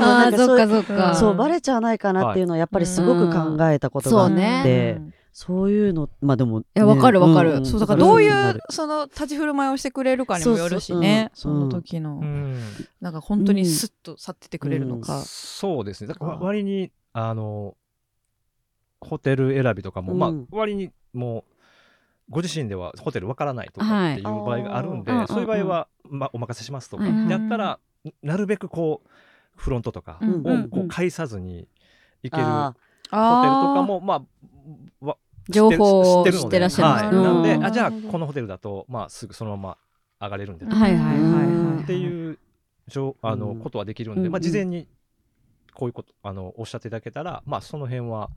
[0.02, 1.14] ああ、そっかそそっか。
[1.14, 7.64] そう、バレちゃわないかなっていうのをやっぱりすごく考えたことがあっそうねて、そういうの、まあでも、いやわかるわかる。
[7.64, 11.30] そうだからどういうその立ち振る舞いをしてくれるかにもよるしね。
[11.34, 11.62] そそうそう。
[11.62, 11.68] うん。
[11.68, 12.62] の時のうん。
[13.00, 15.20] なんか本当にスッと去っててくれるのか。
[15.22, 16.08] そうですね。
[16.08, 17.76] だから割にあの
[19.00, 20.18] ホテル選びとかも、うん。
[20.18, 21.52] まあ割にもう
[22.30, 27.80] ご自身ではホテルわからないとかっていう場合があるんで、はいそういう場合は、まあ、お任せしますとか、やったら
[28.22, 29.08] なるべくこう
[29.56, 31.68] フロントとかうんをうんこう介さずに
[32.22, 32.74] 行けるホあ。
[33.42, 34.22] テルとかもまあ
[35.00, 35.16] わ
[35.48, 37.04] 情報を知ってらっしゃいます。
[37.04, 37.22] はい、うん。
[37.22, 39.78] なんでうんあじゃあこのホテルだと、まあ、すぐそのまま
[40.20, 41.22] 上がれるんで、はいはいはい
[41.74, 41.82] はい。
[41.82, 42.38] っていう
[42.88, 43.60] 情あの、うん。
[43.60, 44.86] ことはできるんで、うんまあ、事前に
[45.74, 48.30] こういうことあのおっしゃっていただけたら、まあ、その辺は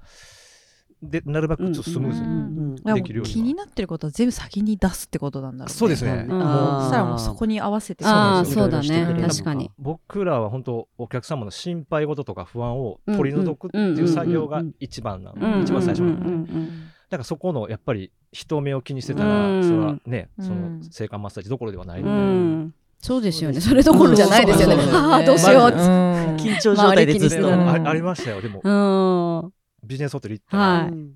[1.04, 3.36] でなるべくちょっとスムーズに、できるようには。
[3.36, 6.26] 気になってることは全部先に出すってことなんだろうねそうですね。
[6.30, 6.40] うん。
[6.40, 6.86] そあー。
[6.88, 9.06] したらもうそこに合わせてあそうだね。
[9.22, 9.72] 確かに。
[9.78, 16.40] 僕らは本当お客様の心配事とか不安を取り除くっていう作業が一番なの、うん一番最初なんで、うんうん。
[16.40, 16.70] うん
[17.10, 19.64] だからそこのやっぱり人目を気にしてたら、うん。
[19.64, 20.46] それはね、うん。
[20.46, 22.24] その性感マッサージどころではないのうで、
[22.66, 22.74] ん。
[22.98, 23.62] そうですよね。
[23.62, 24.76] そそれどころじゃないですよね。
[24.92, 27.54] ああ、どうしよう緊張状態でずっと。
[27.54, 29.54] あありましたよでも、うん。
[29.84, 30.88] ビジネスホテル行ったら、はい。
[30.90, 31.14] うん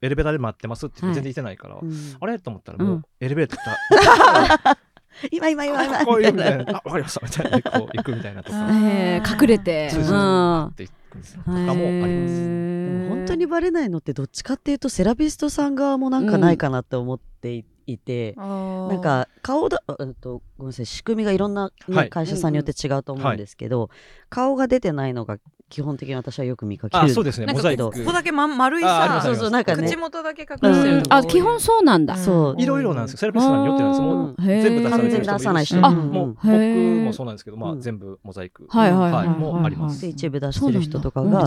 [0.00, 1.14] エレベーターで待ってますってはい。
[1.14, 1.92] 全然いてないから、うん。
[2.18, 2.38] あれ？
[2.38, 3.02] と思ったらもう、うん。
[3.20, 4.78] エレベーター
[5.30, 5.84] 今今今。
[5.84, 7.26] 今こういうみたいな、あ、わかりました。
[7.26, 9.90] みたいな、こう行くみたいなとか、えー隠れて。
[9.90, 11.42] そうそうって行くんですよ。
[11.42, 13.08] とかもあります。
[13.10, 20.86] 本当にバレないのってどっちかっていうとセラピストさん側もなんかないかなって思っていいて、ななんか顔だ、えっと、ごめんなさい。
[20.86, 22.08] 仕組みがいろんな、ねはい。
[22.08, 23.90] 会社さんによって違うと思うんですけど、
[24.30, 25.36] 顔が出てないのが
[25.70, 27.04] 基本的に私はよく見かける。
[27.04, 27.46] あ、そうですね。
[27.52, 27.84] モザイク。
[27.84, 27.92] こ。
[28.04, 29.86] こだけ、ま、丸いさそうそうなんかね。
[29.86, 32.16] 口元だけ隠うんしてるとこあ、基本そうなんだ。
[32.16, 32.60] そう。
[32.60, 33.18] いろいろなんですよ。
[33.18, 34.00] セラピストさんによってなんです。
[34.02, 37.80] もう全部出されてる人も出さない人あもう僕もそうなんですけど、まあうん。
[37.80, 38.66] 全部モザイク。
[38.68, 39.38] はいはいはいはい。
[39.38, 40.00] もうあります。
[40.02, 40.08] で。
[40.08, 41.46] 一部出してる人とかが。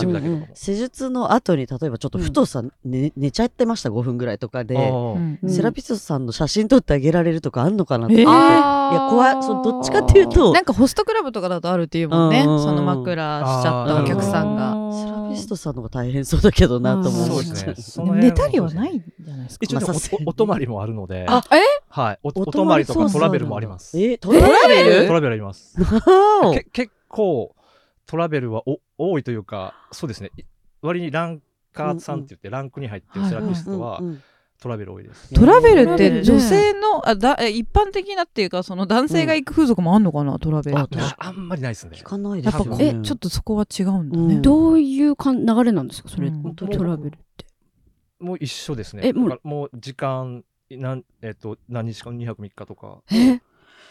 [0.54, 4.78] 施術の後に例えばちょっとふとさ、ね寝ちゃってました5分ぐらいとかで、
[5.48, 8.16] セラピストさんの写真撮ってあげられるとかあんのかなって。
[8.16, 8.22] えー。
[8.22, 8.24] い
[8.96, 9.44] や怖い。
[9.44, 10.54] そうどっちかっていうと。
[10.54, 12.42] なんかホストクラブとかだとあるっていうもんね。
[12.42, 12.48] うん。
[12.48, 14.74] うんうんその枕しちゃったお客さんが。
[14.94, 17.40] セラピストさんの方が大変そうだけどなと思そう。
[17.40, 18.12] うですね。
[18.22, 19.66] 寝たりはないんじゃないですか？
[19.66, 19.80] 一応
[20.28, 21.56] おお泊まりもあるので、あえ？
[21.90, 24.00] はい、おおお泊まりとかトラベルもあります。
[24.00, 25.08] えトラベル？
[25.08, 25.34] トラベル？
[25.34, 25.76] あります。
[26.72, 27.56] 結構
[28.06, 30.30] トラベルはお多いというか、そうですね。
[30.38, 30.44] い
[30.84, 34.22] 割にランカーさんって言って、ランクに入ってるセラピストはうんうん
[34.64, 35.34] トラベル多いです。
[35.34, 40.98] トラベルって女性のあだえ一般的なっていうかその男性が行く風俗もあんのかなトラベルって。
[41.00, 41.98] あ確ああんまりないですね。
[41.98, 42.04] 聞。
[42.04, 44.36] かないですよねえちょっとそこは違うんだね。
[44.36, 44.42] うん。
[44.42, 46.56] どういうかん流れなんですかそれ、うん。
[46.56, 47.46] トラベルって。
[48.20, 49.02] もう一緒ですね。
[49.08, 53.00] えもうもう時間なんえっ、と何日か2泊3日とか。
[53.12, 53.42] え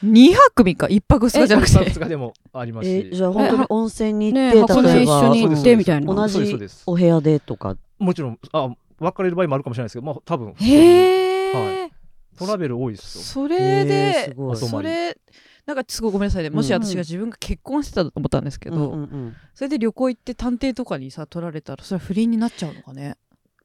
[0.02, 0.86] ？2泊3日？
[0.88, 3.10] 一泊2日じゃなくて？2日でもありますし。
[3.12, 6.14] えじゃあ本当に温泉に行ねって、箱根一例えば緒に行ってみたいな。
[6.14, 7.76] 同じお部屋でとか。
[7.98, 8.38] もちろん。
[8.54, 10.54] あ別れる場合もあるかもしれないですけど、まあ多分。
[10.54, 11.90] へえ、は
[12.38, 13.24] トラベル多いですよ。
[13.24, 15.18] それえーでそれ
[15.66, 16.50] なんかすごいごめんなさいね。
[16.50, 19.36] もし私が自分が結婚してたと思ったんですけど、うんうんうん。
[19.54, 23.16] それで旅行行って探偵とかにさ取られたらそれは不倫になっちゃうのかね。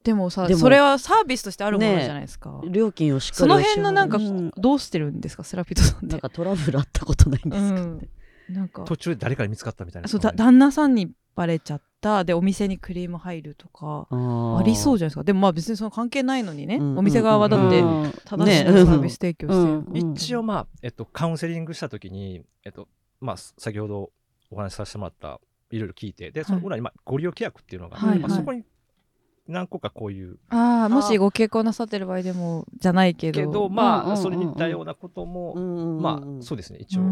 [0.04, 4.52] でもさでもそれはサービスとしてあるものじゃないですか、料金をしっかそのりお支払い辺のなんかうん。
[4.56, 5.44] どうしてるんですか？
[5.44, 6.08] セラピストさんって。
[6.08, 8.10] なんかトラブルあったことないんですか、うん。
[8.50, 8.84] なんか。
[8.84, 10.08] 途中で誰かに見つかったみたいな。
[10.08, 12.24] そうだ旦那さんにバレちゃった。
[12.24, 15.24] でお店にクレーム入るとかありそうじじゃないですか。
[15.24, 18.14] でもまあ別にその関係ないのにね、うんお店側はだってうん。
[18.26, 22.88] 正しいサねービス提供して一応まあ、えっと、カウンセリングしたときに、えっと、
[23.20, 24.12] まあ、先ほど
[24.52, 25.40] お話しさせてもらった、
[25.72, 28.20] いろいろ聞いて、で、その裏に、まあ、ご利用規約っていうのがあって、はい。
[28.20, 28.64] まあ、そこに
[29.48, 33.40] 何個かこういう、ああもしご結婚なさってる場合でもじゃないけど。
[33.40, 34.18] けど、うんうんまあ、うん。
[34.18, 37.04] それに似たようなことも、まあ、そうですね、一応、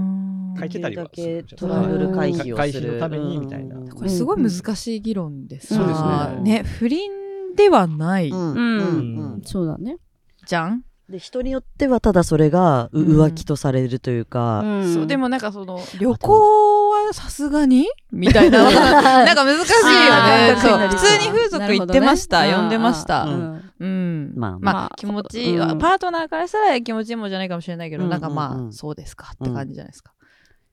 [0.60, 2.92] 書いてたりはするできるだけトラブル回避を回する。
[2.92, 3.76] 避のためにみたいな。
[3.76, 3.84] うん。
[3.84, 5.74] うんこれすごい難しい議論です。
[5.76, 6.02] そうです
[6.44, 6.62] ね。
[6.62, 7.12] ね不倫
[7.56, 9.42] ではないうんうんうん。
[9.46, 9.98] そうだね。
[10.46, 13.22] じゃん、で人によってはただそれがううん。
[13.22, 14.94] 浮気とされるというか、うん。
[14.94, 17.88] そうでもなんかその旅行はさすがに？
[18.12, 18.64] みたいな。
[18.72, 20.56] なんか難しいよね。
[20.62, 20.80] そう。
[20.88, 23.36] 普通に風俗行ってました、呼んでました、ううん。
[23.36, 24.34] んうん。
[24.36, 25.80] まあまあ、まあ気持ちいい、うん。
[25.80, 30.14] パートナーからしたら気持ちいいもんじゃないかもしれないけど、うんなんかまあ、そうですかって感じじゃないですか、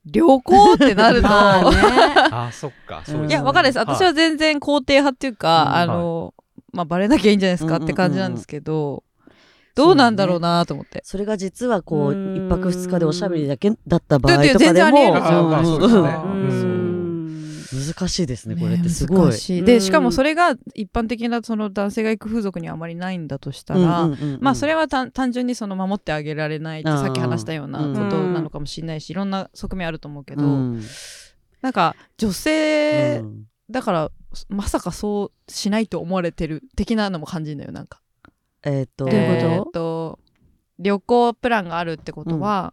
[0.06, 1.76] 旅行ってなると、まあね。
[2.30, 5.74] ああ、そっか、いやわかんないです私は全然肯定派っていうか、うん。
[5.74, 6.35] あの、
[6.72, 9.04] まあバレなきゃいいんじゃないですかって感じなんですけど、
[9.74, 12.37] どうなんだろうなと思って、それが実はこううん。
[12.37, 15.12] 一泊二日でおしゃべりだけだった場合とかで全然ありえる。
[15.12, 15.20] も
[17.72, 18.88] 難しいですねこれって。
[18.90, 19.30] すごい。
[19.30, 19.64] 難しい。
[19.64, 19.80] でうん。
[19.80, 24.08] しかもそれが一般的なその男性が行く風俗にはあまりないんだとしたら、
[24.40, 30.42] まあそれは単単純にその守ってあげられないってさっき話したようなことなのかもしれないし、いろんな側面あると思うけど、
[31.62, 33.24] なんか女性
[33.70, 34.11] だから
[34.50, 38.01] まさかそうしないと思われてる的なのも感じるのよなんか。
[38.64, 39.48] えっとどういうこと？
[39.51, 40.18] えーっと
[40.79, 42.72] 旅行プランがあるってことは、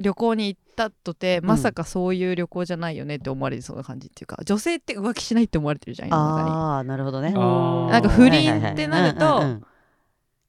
[0.00, 6.12] 旅行に行ったとてまさかそういう旅行じゃないよねって思われるそうな感じっていうか女性って浮気しないって思われてるじゃん。
[6.14, 7.30] ああなるほどね。
[7.32, 9.60] なんか不倫ってなると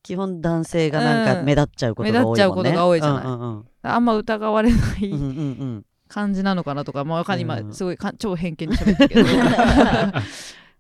[0.02, 2.26] 基本男性がなんか目立っちゃうことが多いね。
[2.26, 3.26] 目立っちゃうことが多いじゃない。
[3.26, 3.66] うんうんうん。
[3.84, 5.32] あんま疑われないうんうんう
[5.66, 5.86] ん。
[6.08, 7.60] 感じなのかなとか、まあ、わかんない。
[7.60, 9.30] うん今すごいか超偏見に喋ったけど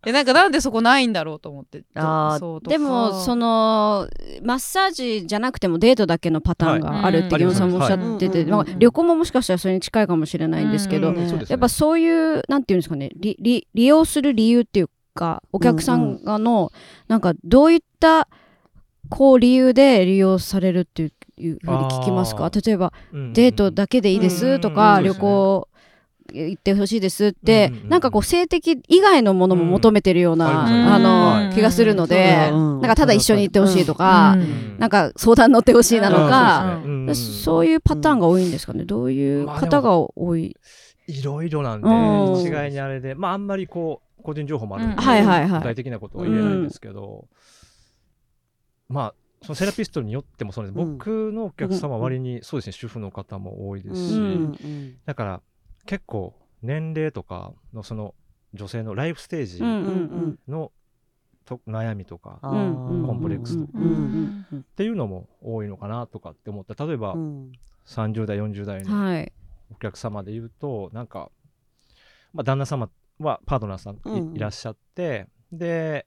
[0.08, 4.08] でなんかなんでそこないんだろうと思ってあでもその
[4.41, 8.50] マッサージじゃなくてもデートだけのパターンがあるってはいギョンさんもおっしゃってて、はい。
[8.50, 16.72] まあ旅行ももしかしたらそれに近いかもしれないんですけど、やっぱそういうなんていうんですかね利利利用する理由っていうかお客さんがの、
[17.10, 18.30] なんかどういった
[19.10, 22.46] こう理由で利用されるっていうふうに聞きますか？
[22.46, 25.04] あ例えばうんデートだけでいいですとか、うん。
[25.04, 25.67] 旅行
[26.34, 31.54] 行ってほしいですって、うんなんかこう性的以外のものも求めてるような、うんあの、はい。
[31.54, 40.56] 気がするので、うんなんかただ一緒に行ってほしいとか、うんなんか相談乗ってほしいなのか、うんそういうパターンが多いんですかね、どういう方が多い、
[41.08, 42.42] いろいろなんで、うん。
[42.42, 45.60] 一概にあれで、まあ、あんまりこう、個人情報もあるんで、うんはいはいはい。
[45.60, 47.28] 具体的なことは言えないんですけど、
[48.90, 50.98] まあ、そのセラピストによってもそうです、うん。
[50.98, 54.96] 僕のお客様は割にそうですね主婦の方も多いですし、うんうん。
[55.06, 55.42] だから
[55.88, 58.13] 結構年齢とかのその
[58.54, 59.62] 女性のライフステージ
[60.47, 60.71] の
[61.45, 63.71] と悩みとかコンプレックスとか。
[63.76, 66.86] うんっていうのも多いのかなとかって思った。
[66.86, 67.52] 例えばうん。
[67.86, 69.32] 30代40代のはい。
[69.71, 71.32] お客様で言うとなんか、
[72.34, 74.34] まあ、旦那様はパートナーさんい,、うん。
[74.34, 76.06] らっしゃってで、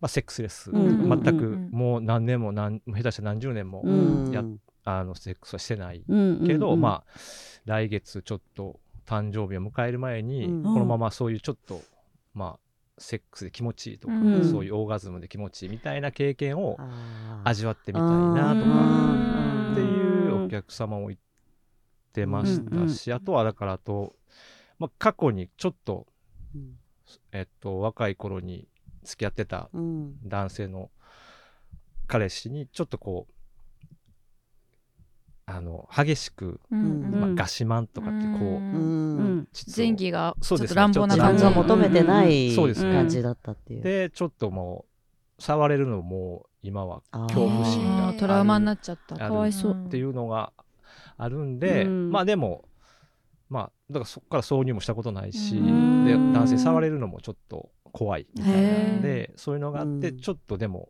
[0.00, 4.32] まあ、セックスレス、うん全くうんもう何年も何下手したら何十年も、うん。
[4.32, 4.42] や
[4.84, 6.80] あのセックスはしてないうんけど、うん。
[6.80, 7.18] まあ
[7.64, 10.62] 来月ちょっと誕生日を迎える前に、うん。
[10.62, 11.80] このままそういうちょっと
[12.34, 12.58] まあ
[12.98, 14.44] セックスで気持ちいいとか、うん。
[14.44, 16.78] そういうオーガズムで気持ちいいみたいな経験を
[17.44, 19.72] 味わってみたいなとかうん。
[19.72, 21.20] っていうお客様も言っ
[22.12, 24.14] てましたし、あとはだからあと、
[24.78, 26.06] まあ、過去にちょっと、
[26.54, 26.76] うん。
[27.32, 28.66] えっと、若い頃に
[29.04, 30.16] 付き合ってたうん。
[30.24, 30.90] 男性の
[32.06, 33.32] 彼氏にちょっとこう
[35.44, 38.60] あの激しく、うんまあ、うんガシマンとかってこう、
[39.76, 41.44] 前期がちょっそうですねと乱暴な感じ。
[41.44, 43.82] 自分が求めてない感じだったっていう。
[43.82, 44.86] でちょっとも
[45.38, 48.18] う触れるのも今は恐怖心がある。
[48.18, 49.16] トラウマになっちゃった。
[49.16, 49.84] かわいそう。
[49.86, 50.52] っていうのが
[51.16, 52.10] あるんで、うん。
[52.12, 52.64] まあでも
[53.48, 56.04] まあだからそこから挿入もしたことないし、うん。
[56.04, 58.58] で男性触れるのもちょっと怖いみたいな
[58.98, 60.18] んでそういうのがあってうん。
[60.18, 60.88] ちょっとでも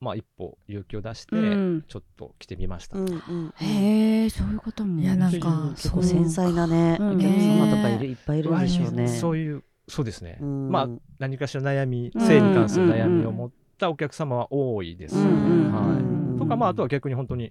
[0.00, 1.84] まあ一歩勇気を出してうん。
[1.86, 5.00] ちょっと来てみました、うんうんへえそういう方も。
[5.00, 7.16] いやなんうんか結構繊細なね、うん。
[7.16, 9.08] お客様とかいるいっぱいいるんでしょうね。
[9.08, 10.70] そういうそうですね、うん。
[10.70, 17.50] まあ何かしら悩みうん性に関する悩みを持ったお客様は多いです、うんうんはい、とかまああとはは逆に本当に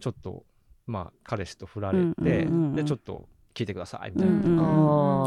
[0.00, 0.44] ちょっと
[0.86, 4.58] まあ彼氏と振られて、うんうんうんでちょっと聞いてくださいみたいな、うん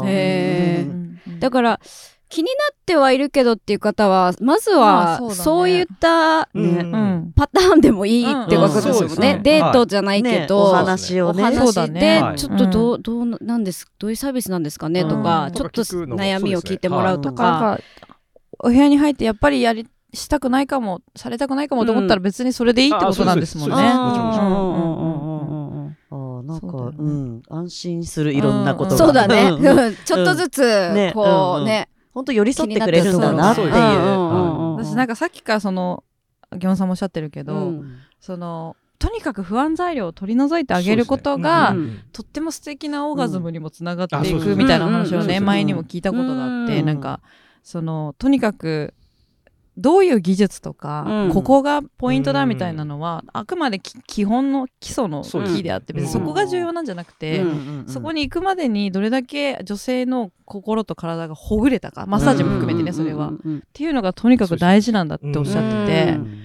[0.02, 0.90] ーへー。
[0.90, 1.40] うん。
[1.40, 1.80] だから
[2.28, 4.78] 気になってはいるけどっていう方はまずは
[5.20, 9.34] まあそういったパターンでもいいってことですよね。
[9.34, 9.40] ね。
[9.42, 11.42] デートじゃないけねど、お話をね。
[11.42, 15.52] お話そうだでちょっとどうどうなんですどういうサービスなんですかねとかうん。
[15.52, 17.78] ちょっと悩みを聞いてもらうととか
[18.58, 23.76] お部屋に入ってやっぱりやりしたくないかもされたくないかもと思ったら別にそれでいいってことなんですもんね。
[23.76, 24.50] あそうですそうですもちろんもちろん。
[24.50, 25.86] うんうんうんうん。
[25.86, 25.96] うん。
[26.10, 27.42] あーなんかそうん。
[27.48, 28.96] 安心するいろんなことが。
[28.96, 29.96] そうだね。
[30.04, 30.60] ちょっとずつ
[30.92, 31.12] ね。
[31.14, 31.88] こうね。
[32.16, 33.68] 本当寄り添ってくれるんだなっていう。
[33.68, 36.02] 私なんかさっきからその
[36.56, 42.00] ギョンさんもおっしゃってるけど、うんそのとにかく不安材料を取り除いてあげることが、そうん。
[42.14, 46.86] とっても素敵なオーガズムにもつながっていくみたいな話をね前にも聞いたことがあって、うん。
[46.86, 47.20] なんか
[47.62, 48.94] そのとにかく
[49.76, 51.32] どういう技術とか、うん。
[51.32, 56.26] ここがポイントだみたいなのは、あくまでき基本の基礎のキーであって別にうん。
[56.26, 66.40] そこが重要なんじゃなくて、うんそこに行くまでにどれだけ女性の心と体がほぐれたかマッサージも含めてね、それは、っうんうんていうのがとにかく大事なんだっておっしゃってて、うん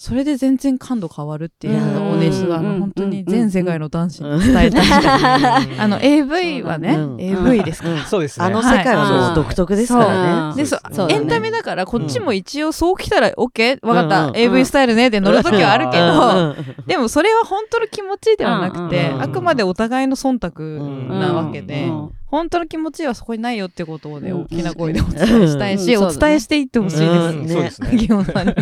[0.00, 2.80] それで全然感度変わるっていうのをね、うんすごいあのうん。
[2.80, 5.78] 本当に全世界の男子に伝えたい。
[5.78, 7.20] あの AV はね、うん。
[7.20, 7.90] AV ですか。
[7.90, 8.06] ら。
[8.06, 8.46] そうですね。
[8.46, 10.56] あの世界は独特ですからね。
[10.56, 16.56] でそそうエンタメだからこっちも一応そう来たら OK わかった、AV スタイルねで乗るときはあるけど、ど。
[16.88, 24.42] でもそれは本当の気持ちではなくて、あくまでお互いの忖度うんなわけで、うん本当の気持ちいいはそこにないよってことをね、うん。
[24.42, 26.04] 大きな声でお伝えしたいし、うん。
[26.04, 27.82] お伝えしていってほしいです。
[27.82, 28.08] ね。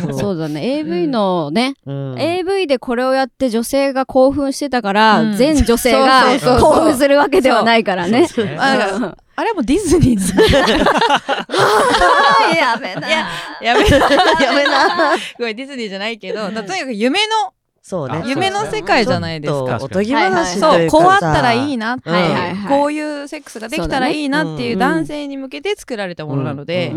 [0.18, 0.78] そうだね。
[0.78, 5.37] AV のねうん、AV でこれをやって女性が興奮してたから、うん。
[5.37, 6.24] 全女性が
[6.59, 8.26] 興奮するわけではないからね。
[8.57, 10.38] あれはもうディズニー
[12.57, 13.09] やめな。
[13.09, 13.28] や
[13.61, 13.98] やめな。
[14.40, 15.16] やめな。
[15.38, 18.20] ごめん、ディズニーじゃないけど、とにかく夢の、そうね。
[18.24, 18.26] あ。
[18.26, 19.58] 夢の世界じゃないですか。
[19.58, 21.04] ちょっとおとぎ話そう、というかさ。
[21.04, 22.78] こうあったらいいなって、はいはいはい。
[22.80, 26.92] こういうセックスができたらいいなっていう男性に向けて作られたものなので、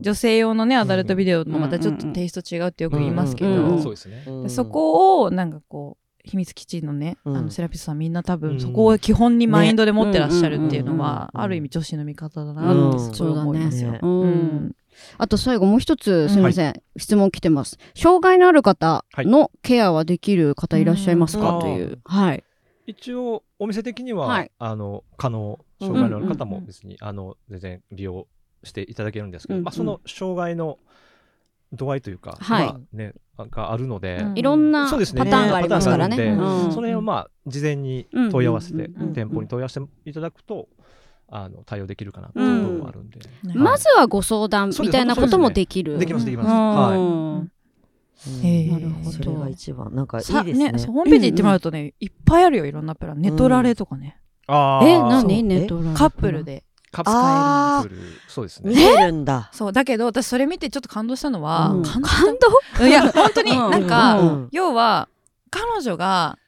[0.00, 13.92] 女性用のね、アダルトビデオもまたちょっとテイスト違うってよく言いますけど、そこをなんかこう、秘密基地のね、うんあのセラピストさんみんな多うん分そこを基本にマインドで持ってらっしゃるっていうのは、うんある意味女子の味方だなってすごい思いますよ。
[13.92, 14.76] ねうんうん
[15.18, 17.78] あと最後もう一つすみません、質問来てます。
[17.94, 21.60] 障害のある方のケアはできる方いらっしゃいますか、うん。
[21.60, 21.98] という。
[22.04, 22.44] はい。
[22.86, 24.50] 一応お店的には、はい。
[24.58, 28.26] あの可能障害のある方も別に、あの全然利用
[28.64, 29.64] していただけるんですけど、うん。
[29.64, 30.78] まあ、その障害の
[31.72, 32.66] 度合いというか、はい。
[32.66, 33.14] まあね、
[33.50, 34.38] があるので、うん。
[34.38, 36.16] いろんなパターンがありますからね。
[36.16, 38.94] その辺をまあ事前に問い合わせて、うん。
[38.96, 39.08] うん。
[39.08, 39.12] うん。
[39.14, 40.68] 店舗に問い合わせていただくと
[41.34, 45.98] あの対応できるかなっていう部分もあるんで、ねまずはご相談みたいなこともできる。
[45.98, 46.76] できますできます、うん。
[46.76, 46.98] はい。
[46.98, 47.50] うん。
[48.44, 49.12] へーなるほど。
[49.12, 50.78] それが一番なんかいいさですね。
[50.78, 52.66] そうホームページ行ってもらうとね、いっぱいあるよ。
[52.66, 53.20] いろんなプラン。
[53.22, 54.86] ネトラレとかね、あー。
[54.86, 55.08] えそう。
[55.08, 56.64] 何ネットラカップルで。
[56.90, 57.96] カプあセル。
[58.28, 59.48] そうです見ねえるんだ。
[59.54, 59.72] そう。
[59.72, 61.82] だけど私それ見てちょっと感動したのは、うん。
[61.82, 62.02] 感
[62.78, 62.86] 動？
[62.86, 63.70] いや本当にうん。
[63.70, 64.48] なんか、うん。
[64.52, 65.08] 要は
[65.50, 66.38] 彼女が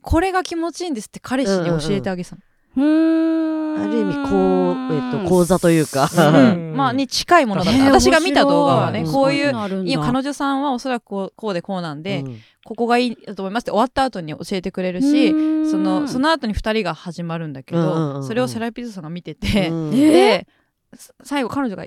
[0.00, 2.45] これが気持ちいいんですって彼氏に教えてあげてたの、うーん
[2.76, 6.08] ある意味こうえっと講座というか。
[6.12, 6.74] うん。
[6.76, 9.52] まあに近いものだった、えー私が見た動画はねこういう
[9.86, 12.40] 今彼女さんはおそらくこうこうでこうなんで、うん。
[12.64, 15.70] ここがいいと思いますって終わった後に教えてくれるし、うん。
[15.70, 19.94] そのその後に2人が始まるんだけど、うんうんうんそれをセラピストさんが見てて、うん。
[19.94, 20.10] え？
[20.10, 20.46] で
[20.94, 21.84] さ最後彼女が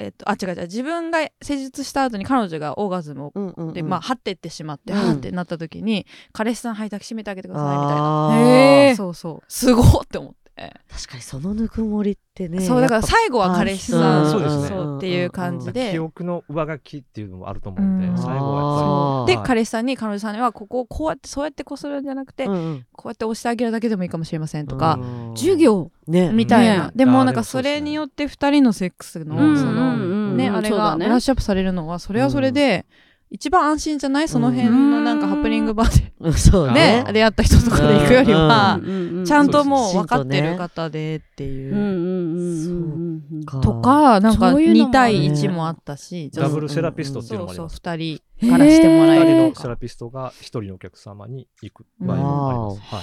[0.00, 0.62] えっとあ違う違う。
[0.62, 3.74] 自分が施術した後に彼女がオーガズムをうんうんうん。
[3.74, 4.98] で、まあ、はってってしまって、うん。
[4.98, 8.96] はってなった時に彼氏さんはい抱きしめてあげてくださいみたいな。
[8.96, 9.44] そうそう。
[9.46, 10.39] すごっって思って、
[10.90, 12.60] 確かにそのぬくもりってね。
[12.60, 14.68] そうだから最後は彼氏さん、うんそうですね。
[14.68, 18.18] そうっていう感じで、記憶の上書きっていうのもあると思うんで、うん。
[18.18, 19.38] 最後はやっぱり。
[19.38, 25.36] で、彼氏さんに彼女さんにはここをこうやってそうやってこうするんじゃなくて、こうやって押してあげるだけでもいいかもしれませんとか、うん。
[25.36, 26.92] 授業ねみたいな、ね。
[26.94, 29.56] でもなんかそれによって2人のセックスの、うん。
[29.56, 32.84] その、うんね、うんあれがブラッシュアップされるのはそれはそれで、
[33.32, 34.28] 一番安心じゃない？
[34.28, 36.32] その辺のなんかハプニングバーで、うん。
[36.32, 37.04] そうね。
[37.04, 37.12] ね。
[37.12, 38.80] 出会った人とかで行くよりは、
[39.24, 43.22] ちゃんともうそう分かってる方でっていう。
[43.62, 47.76] とかなんかそういうのも2対1もあったし、うんダブルセラピストっていうそうそうのもあります。
[47.76, 52.80] 2人からしてもら二える人のセラピストが一人のお客様に行く場合もあります。
[52.94, 53.02] は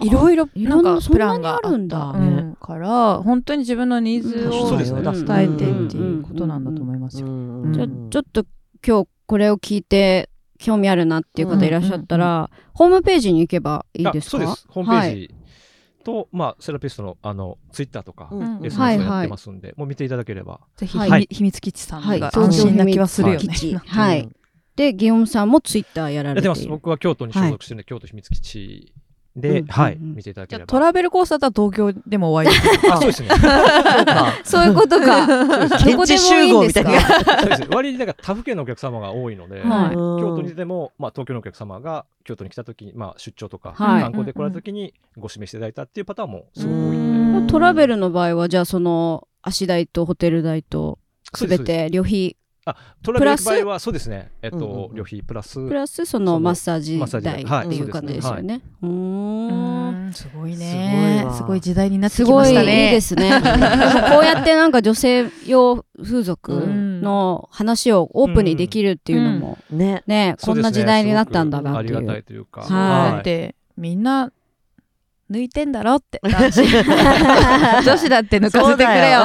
[0.00, 0.06] い。
[0.06, 0.36] いろい。
[0.36, 1.98] ろいろんなんかなプランがあるんだ。
[1.98, 4.78] うんから本当に自分のニーズを
[5.12, 7.26] 伝えてっていうことなんだと思いますよ。
[7.26, 8.46] うんじゃあちょっと
[8.86, 14.38] 今日これを聞いて興味あるなっていう方いらっしゃったら、ホームページに行けばいいですか？
[14.38, 14.66] あそうです。
[14.68, 15.34] ホームページ
[16.04, 18.64] と、まあ、セラピストのあのツイッターとか、うんうん。
[18.64, 20.60] SNS をはいやってますんで、もう見ていただければ。
[20.76, 21.28] ぜひ、はい。
[21.30, 22.20] 秘密基地さんはい。
[22.20, 23.40] が安心な気はするよね。
[23.40, 24.28] 東京秘密基地はい。
[24.76, 26.48] で祇園さんもツイッターやられている。
[26.48, 26.68] やってます。
[26.68, 28.92] 僕は京都に所属してるんで、京都秘密基地
[29.36, 30.14] で、うんはい、うん。
[30.14, 30.60] 見ていただければ。
[30.60, 32.70] じゃあトラベルコースだったら東京でもお会いできる。
[32.92, 33.28] あ、そうですね。
[34.44, 35.26] そういうことか。
[35.26, 36.06] どこでもいいんですか？
[36.06, 37.00] 現地集合みたいな。
[37.00, 39.94] そうです割になんか他府県のお客様が多いので、はい。
[39.94, 44.02] 京都にでも、まあ、東京のお客様が京都に来た時に、まあ、出張とか、はい。
[44.02, 50.98] 観光で来られた時にご指名していただいたっていうパターンもすごく多いので、トラベルの場合はじゃあその足代とホテル代と
[51.34, 52.36] すべて旅費
[53.02, 58.60] トラベルの場合はそうですね、えっと、うんうんうん旅費プラスプラスそのマッサージ代代っていう感じですよね。
[58.80, 62.90] すごいすごいねわすごい時代になってすごいいいきましたね。
[62.90, 63.28] ですね。
[63.28, 70.02] で もこうやってなんか女性用風俗の話をオープンにできるっていうのもね。
[70.06, 72.20] ね、こんな時代になったんだなっていすごくありがたう。
[72.20, 74.32] いというか、はいだってみんな
[75.30, 76.62] 抜いてんだろって男子
[77.84, 79.20] 女子だって抜かせてくれよ。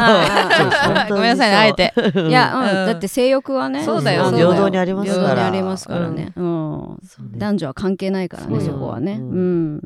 [1.09, 1.93] ごめんなさいねあえて。
[2.27, 2.63] いや、うん。
[2.63, 2.85] うん。
[2.87, 4.31] だって性欲はね、そうだよ。
[4.31, 5.21] 平等にありますから。
[5.21, 6.33] 平等にありますからね。
[6.35, 6.97] うん。
[7.37, 9.13] 男女は関係ないからね、そこはね。
[9.19, 9.81] ううんん。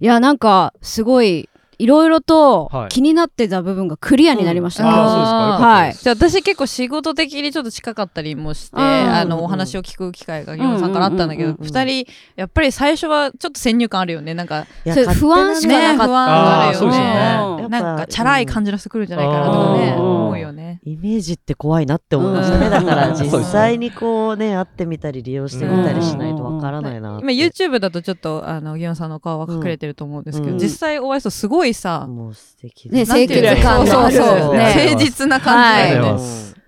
[0.00, 1.48] いや、なんか、すごい、
[1.80, 2.88] いろいろとはい。
[2.90, 5.94] 気になってた部分がクリアになりました、はい。
[5.94, 12.06] じゃあ私結構仕事的にちょっと近かったりもして、うんあのお話を聞く機会がギョンさんからあったんだけど、二人
[12.36, 14.34] やっぱり最初はちょっと先入観あるよね。
[14.34, 16.06] なんか不安しかなかった。
[16.06, 17.60] ね不安あるよね。
[17.62, 17.68] ね。
[17.68, 20.04] なんかチャラい感じの人来るんじゃないかなとかねうん。
[20.04, 20.80] 思うよね。
[20.84, 22.66] イメージって怖いなって思いましたね。
[22.66, 22.70] うん。
[22.70, 27.18] だからうん実際にこうね、会ってみたり利用してみたりしないとわからないな。
[27.22, 30.58] 今 YouTube だとちょっとあのギヨンさんの顔は隠れてると思うんですけど、うん。
[30.58, 33.08] 実際お会いするとすごいさ、もう素敵ねです。
[33.10, 34.56] なんていうの清潔感のあるそうそうそう。
[34.56, 36.59] ね誠実な感じだよね。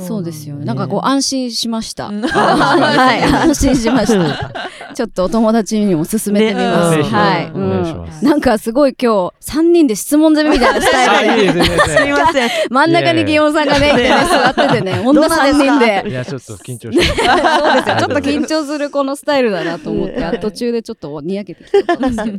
[0.00, 0.60] はいそそうですよね。
[0.60, 2.08] ねなんかこう安心しました。
[2.08, 4.52] うん はい、安心しました。
[4.94, 6.96] ちょっとお友達にも勧めてみます。
[6.96, 8.08] ねはい、うん。
[8.22, 11.60] なんかすごい今日三人で質問攻めみたいなスタイルで。
[11.60, 12.50] ですみません。
[12.70, 16.04] 真ん中に祇園さんがね、いてね、座っててね、女三人で。
[16.08, 17.58] いや、ちょっと緊張してます。
[17.58, 17.96] そうですよ。
[17.96, 22.38] ちょっと緊張するこのスタイルだなと思って、あ途中でちょっとにやけてきたんですけど。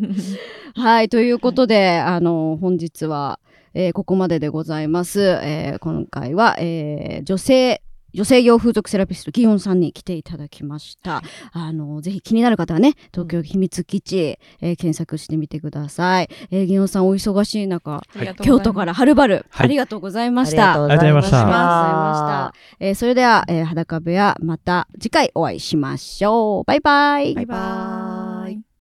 [0.82, 3.40] はい、ということで、あの、本日は、
[3.74, 5.22] えーここまででございます。
[5.44, 11.22] えー今回は、えー女性、女性用風俗セラピスト、ギヨンさんに来ていただきました。
[11.52, 16.30] あの、ぜひ気になる方はね、東京秘密基地、えー検索してみてください。
[16.50, 20.74] えー、ギヨンさんお忙しい中、い京都からはるばる、はいありがとうございました。
[20.74, 22.86] ありがとうございましたありがとうございました。
[22.86, 26.64] えーそれでは、えー裸部屋、また次回お会いしましょう。
[26.66, 27.36] バイバイ。
[27.36, 28.19] バイバイ